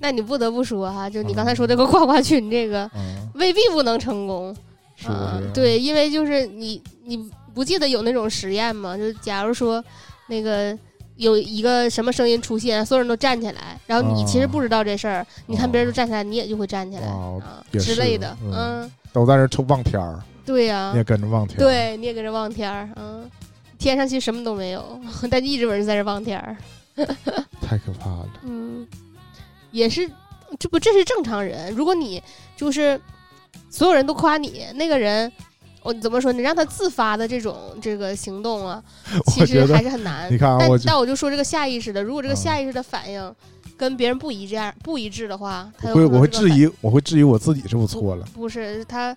[0.00, 4.54] 那你不得不说哈，就你刚才说这个挂挂群这个，嗯，未必不能成功。
[4.96, 8.96] 是不是？，啊对，因为就是你你不记得有那种实验吗？
[8.96, 9.84] 就假如说
[10.28, 10.76] 那个。
[11.16, 23.30] 有一个什么声音出现，所有人都站起来，然后你其实不知道这事儿，你看别人都站起来，你也就会站起来哦啊之类的，嗯嗯，都在那抽望天儿，对呀、你也跟着望天儿，，对，你也跟着望天儿，嗯，
[23.84, 26.56] 天上其实什么都没有， 但一直有人在这望天儿，
[27.60, 28.28] 太可怕了。
[28.44, 28.86] 嗯，
[29.70, 30.10] 也是，
[30.58, 31.72] 这不这是正常人。
[31.74, 32.22] 如果你
[32.56, 33.00] 就是
[33.70, 35.30] 所有人都夸你，那个人，
[35.82, 36.32] 我怎么说？
[36.32, 38.82] 你让他自发的这种这个行动啊，
[39.32, 40.32] 其实还是很难。
[40.32, 43.34] 你看啊，但我但我就说这个下意识的，如果这个嗯下意识的反应
[43.76, 49.14] 跟别人不一致不一致的话，他会我会质疑，我会质疑我自己是不是错了，不是他，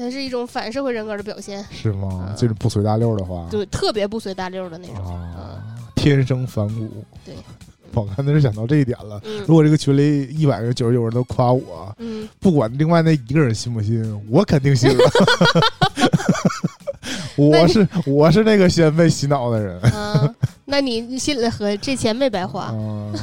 [0.00, 2.34] 它是一种反社会人格的表现，是吗嗯？
[2.36, 5.04] 这种不随大溜的话，对，特别不随大溜的那种。
[5.04, 5.62] 啊，
[5.94, 7.04] 天生反骨。
[7.24, 7.34] 对，
[7.92, 9.20] 我刚才是想到这一点了。
[9.24, 15.04] 嗯如果这个群里一百个九十九人都夸我，嗯，不管另外那一个人信不信，我肯定信了。
[17.36, 19.80] 我是我是那个先被洗脑的人。
[19.82, 20.34] 啊，
[20.66, 22.64] 那你心里合这钱没白花。
[22.64, 23.20] 啊，那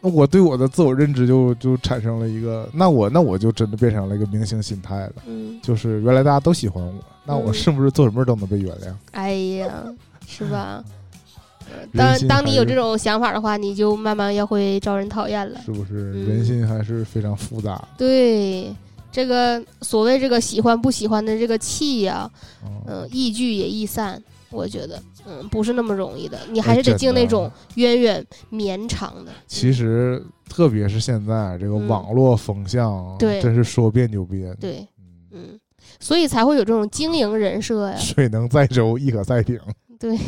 [0.00, 6.94] 我对我的自我认知就就产生了一个，那我那我就真的变成了一个明星心态了，嗯，就是原来大家都喜欢我，
[7.24, 8.94] 那我嗯是不是做什么事都能被原谅？
[9.12, 9.84] 哎呀，
[10.26, 10.82] 是吧？
[11.94, 15.60] 当当你有这种想法的话，你就慢慢要会招人讨厌了。
[15.64, 17.88] 是不是嗯人心还是非常复杂的？
[17.98, 18.74] 对，
[19.12, 22.28] 这个所谓这个喜欢不喜欢的这个气呀、
[22.64, 24.20] 嗯嗯，易聚也易散，
[24.50, 29.32] 我觉得，嗯，不是那么容易的，你还是得敬那种源远绵长的。
[29.46, 34.56] 其实特别是现在这个嗯网络风向，对真是说变就变。
[34.60, 34.86] 对，
[35.30, 35.60] 嗯，嗯，
[36.00, 39.58] 所以才会有这种经营人设呀，水能载舟，亦可载艇。
[40.00, 40.18] 对，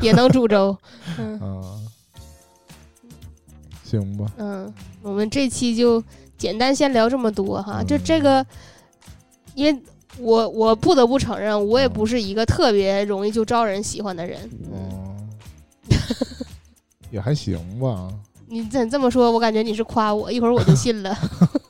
[0.00, 0.76] 也能煮粥。
[1.18, 1.76] 嗯啊，
[3.84, 6.02] 行吧，嗯，我们这期就
[6.38, 8.46] 简单先聊这么多哈，就嗯这个，
[9.54, 9.82] 因为
[10.20, 14.38] 我我不得不承认，我也不是一个特别容易就招人喜欢的人。
[14.72, 15.28] 嗯，
[15.90, 15.96] 嗯，
[17.10, 18.08] 也还行吧。
[18.48, 19.30] 你怎这么说？
[19.30, 21.16] 我感觉你是夸我，一会儿我就信了。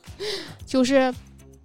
[0.66, 1.12] 就是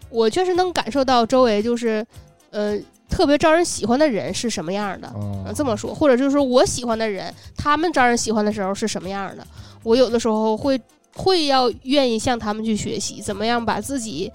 [0.09, 2.05] 我确实能感受到周围就是
[2.49, 2.77] 呃
[3.09, 5.07] 特别招人喜欢的人是什么样的。
[5.07, 9.45] 啊呃，这么说，或者就是说我喜欢的人，他们招人喜欢的时候是什么样的？
[9.83, 10.79] 我有的时候会
[11.15, 14.31] 会要愿意向他们去学习，怎么样把自己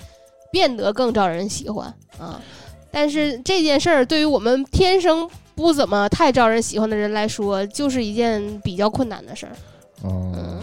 [0.50, 1.86] 变得更招人喜欢
[2.18, 2.40] 啊？
[2.90, 9.52] 但是这件事儿对于我们天生不怎么太招人喜欢的人来说，就是一件比较困难的事儿，
[10.04, 10.58] 嗯，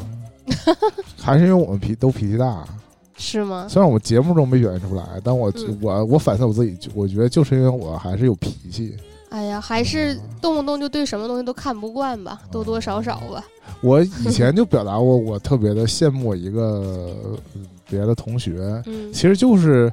[1.17, 2.65] 还是因为我们脾都脾气大。
[3.19, 3.65] 是吗？
[3.67, 8.95] 虽然我们节目中没表现出来，但我、嗯我我反思我自己，我觉得就是因为我还是有脾气。
[9.29, 13.43] 哎呀，还是嗯动不动就对什么东西都看不惯吧，多多少少吧。
[13.81, 17.15] 我以前就表达过，我特别的羡慕我一个
[17.55, 19.11] 嗯别的同学，嗯。
[19.11, 19.91] 其实就是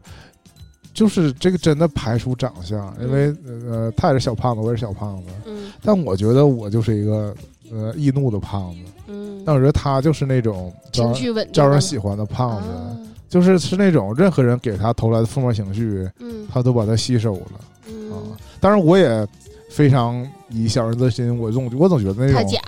[0.93, 3.35] 就是这个真的排除长相，因为
[3.69, 5.73] 呃他也是小胖子，我也是小胖子，嗯。
[5.83, 7.35] 但我觉得我就是一个
[7.73, 11.13] 呃易怒的胖子，嗯，但我觉得他就是那种招
[11.53, 12.97] 招人喜欢的胖子，啊。
[13.29, 16.47] 就是是那种任何人给他投来的负面情绪，嗯。
[16.53, 17.41] 他都把它吸收了。
[17.41, 18.13] 啊嗯，。
[18.61, 19.27] 当然，我也
[19.71, 22.61] 非常以小人之心，我总我总觉得那种太假，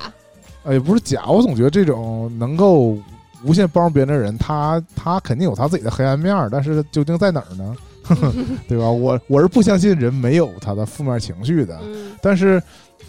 [0.65, 2.99] 呃也不是假，我总觉得这种能够
[3.47, 7.77] 无限包容别人的人，他他肯定有他自己的黑暗面儿，但是究竟在哪儿呢？
[8.69, 8.89] 对吧？
[8.91, 12.63] 我我是不相信人没有他的负面情绪的，嗯但是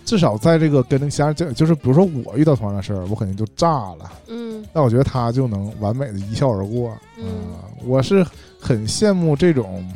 [0.06, 4.12] 至少在这个跟那家就就是比如说我遇到同样的事儿，我肯定就炸了。
[4.28, 6.92] 嗯但我觉得他就能完美的一笑而过。
[7.18, 8.26] 嗯啊我是
[8.60, 9.88] 很羡慕这种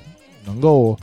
[0.46, 0.96] 能够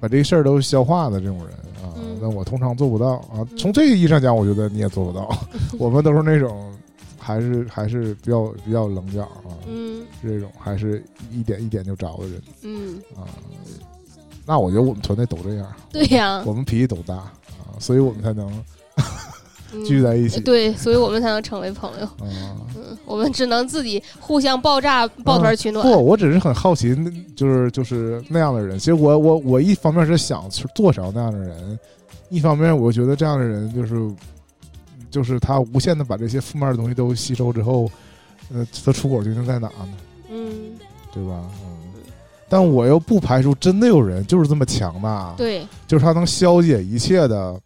[0.00, 1.48] 把这事儿都消化的这种人
[1.84, 2.16] 啊嗯。
[2.22, 3.40] 那、我通常做不到啊。
[3.40, 5.28] 嗯从这个意义上讲，我觉得你也做不到。
[5.78, 6.72] 我们都是那种
[7.30, 13.24] 还是还是比较比较棱角啊，嗯这种还是一点一点就着的人嗯，啊。
[14.46, 17.30] 那我觉得我们团队都这样，对呀，我们脾气都大啊，
[17.78, 18.50] 所以我们才能
[19.72, 20.40] 嗯 聚在一起。
[20.40, 22.06] 对，所以我们才能成为朋友。
[22.06, 25.86] 啊，嗯，我们只能自己互相爆炸、抱团取暖。
[25.86, 26.96] 不，我只是很好奇，
[27.36, 28.76] 就是就是那样的人。
[28.76, 31.78] 其实我我我一方面是想去做成那样的人，
[32.28, 33.94] 一方面我觉得这样的人就是
[35.10, 37.90] 就是他无限的把这些负面的东西都吸收之后，
[38.52, 39.88] 呃，他出口究竟在哪呢？
[40.30, 40.72] 嗯，
[41.12, 41.50] 对吧？
[41.64, 41.76] 嗯。
[42.48, 47.60] 但我又不排除真的有人就是这么强大，对，就是他能消解一切的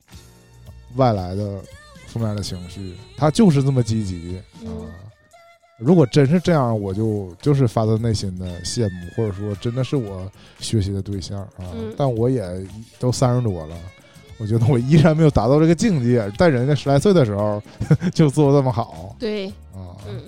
[0.96, 1.58] 外来的
[2.06, 4.66] 负面的情绪，他就是这么积极啊。
[4.66, 4.88] 嗯
[5.76, 10.30] 如果真是这样，我就就是发自内心的羡慕，或者说真的是我
[10.60, 11.66] 学习的对象啊。
[11.74, 12.44] 嗯但我也
[13.00, 13.76] 都三十多了，
[14.38, 17.62] 我觉得我依然没有达到这个境界，在人家十来岁的时候
[18.12, 19.94] 就做这么好对，啊。
[20.08, 20.20] 嗯，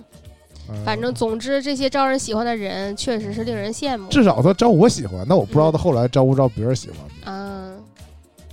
[0.69, 7.35] 呃反正总之，这些招人喜欢的人确实是令人羡慕至少他招我喜欢，那我不知道他后来招不招别人喜欢。
[7.35, 7.73] 啊。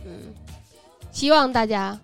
[0.05, 0.11] 嗯，
[1.11, 1.99] 希望大家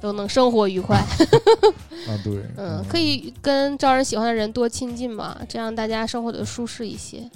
[0.00, 0.96] 都能生活愉快。
[2.08, 7.28] 啊，对，嗯，可以跟招人喜欢的人多亲近嘛，这样大家生活的舒适一些。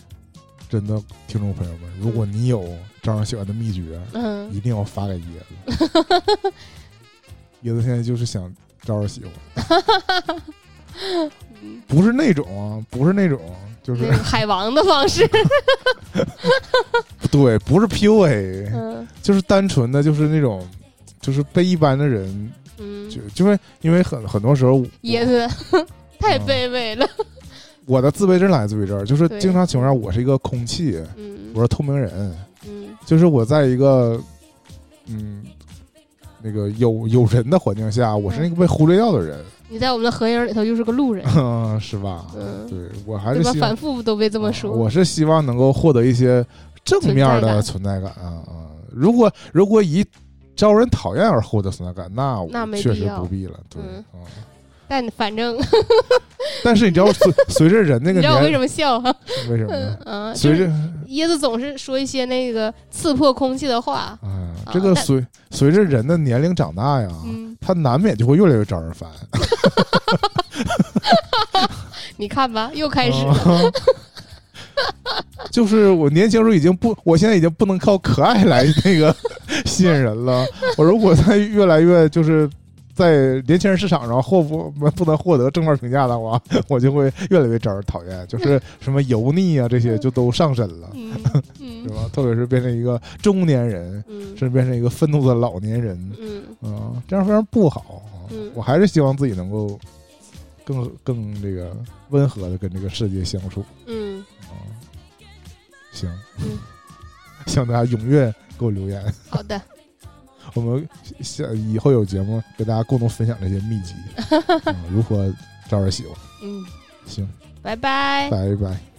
[0.68, 2.66] 真的，听众朋友们，如果你有
[3.04, 4.50] 招人喜欢的秘诀，嗯。
[4.52, 5.20] 一定要发给椰
[5.68, 6.52] 子。
[7.64, 8.52] 椰子现在就是想
[8.82, 10.42] 招人喜欢，
[11.62, 13.38] 嗯，不是那种啊，不是那种，
[13.82, 15.28] 就是海王的方式。
[17.30, 19.06] 对，不是 PUA，、嗯。
[19.22, 20.66] 就是单纯的就是那种，
[21.20, 25.48] 就是被一般的人嗯，就就会因为很很多时候，椰 子
[26.18, 27.06] 太嗯卑微了。
[27.86, 31.50] 我的自卑症来自于这儿，就是经常情况下我是一个空气，嗯。
[31.54, 32.36] 我是透明人，嗯
[33.06, 34.20] 就是我在一个
[35.06, 35.44] 嗯
[36.42, 42.26] 那个有有人的环境下，我是那个被忽略掉的人，你在我们的合影里头就是个路人，嗯 是吧？
[42.36, 43.34] 嗯对我还？
[43.34, 44.70] 是希望反复都被这么说。
[44.70, 46.44] 啊我是希望能够获得一些
[46.84, 48.68] 正面的存在感啊啊！
[48.90, 50.04] 如果如果以
[50.56, 53.58] 招人讨厌而获得存在感，那我那没确实不必了。
[53.70, 54.24] 对，嗯啊
[54.88, 55.56] 但反正
[56.62, 59.14] 但是你知道随 随着人那个你知道我为什么笑哈？
[59.50, 59.98] 为什么呢？
[60.04, 60.72] 嗯，就是随着
[61.08, 64.18] 椰子总是说一些那个刺破空气的话。
[64.22, 69.08] 啊，啊这个但随随着人的年龄长大呀，嗯，他难免就会越来越招人烦。
[72.16, 73.32] 你看吧，又开始了。
[73.32, 73.62] 啊
[75.50, 79.14] 就是我年轻时候已经不，我现在已经不能靠可爱来那个
[79.64, 80.44] 吸引人了。
[80.76, 82.48] 我如果再越来越就是
[82.94, 88.26] 在年轻人市场上获不不能获得正面评价的话， 我就会越来越招人讨厌。
[88.28, 92.08] 就是什么油腻啊这些就都上身了，嗯是 嗯吧？
[92.12, 98.00] 特别是变成一个中年人，嗯甚至变成一个愤怒的老年人，嗯嗯，这样非常不好。
[98.54, 99.78] 我还是希望自己能够
[100.64, 101.76] 更更这个
[102.10, 103.62] 温和的跟这个世界相处。
[103.86, 104.54] 嗯啊，
[105.92, 106.56] 行，嗯，
[107.46, 109.02] 希望大家踊跃给我留言。
[109.28, 109.60] 好的，
[110.54, 110.88] 我们
[111.20, 113.94] 下以后有节目跟大家共同分享这些秘籍，
[114.66, 115.32] 嗯如何
[115.68, 116.16] 招人喜欢。
[116.42, 116.64] 嗯，
[117.06, 117.28] 行，
[117.62, 118.28] 拜拜。
[118.30, 118.93] 拜拜。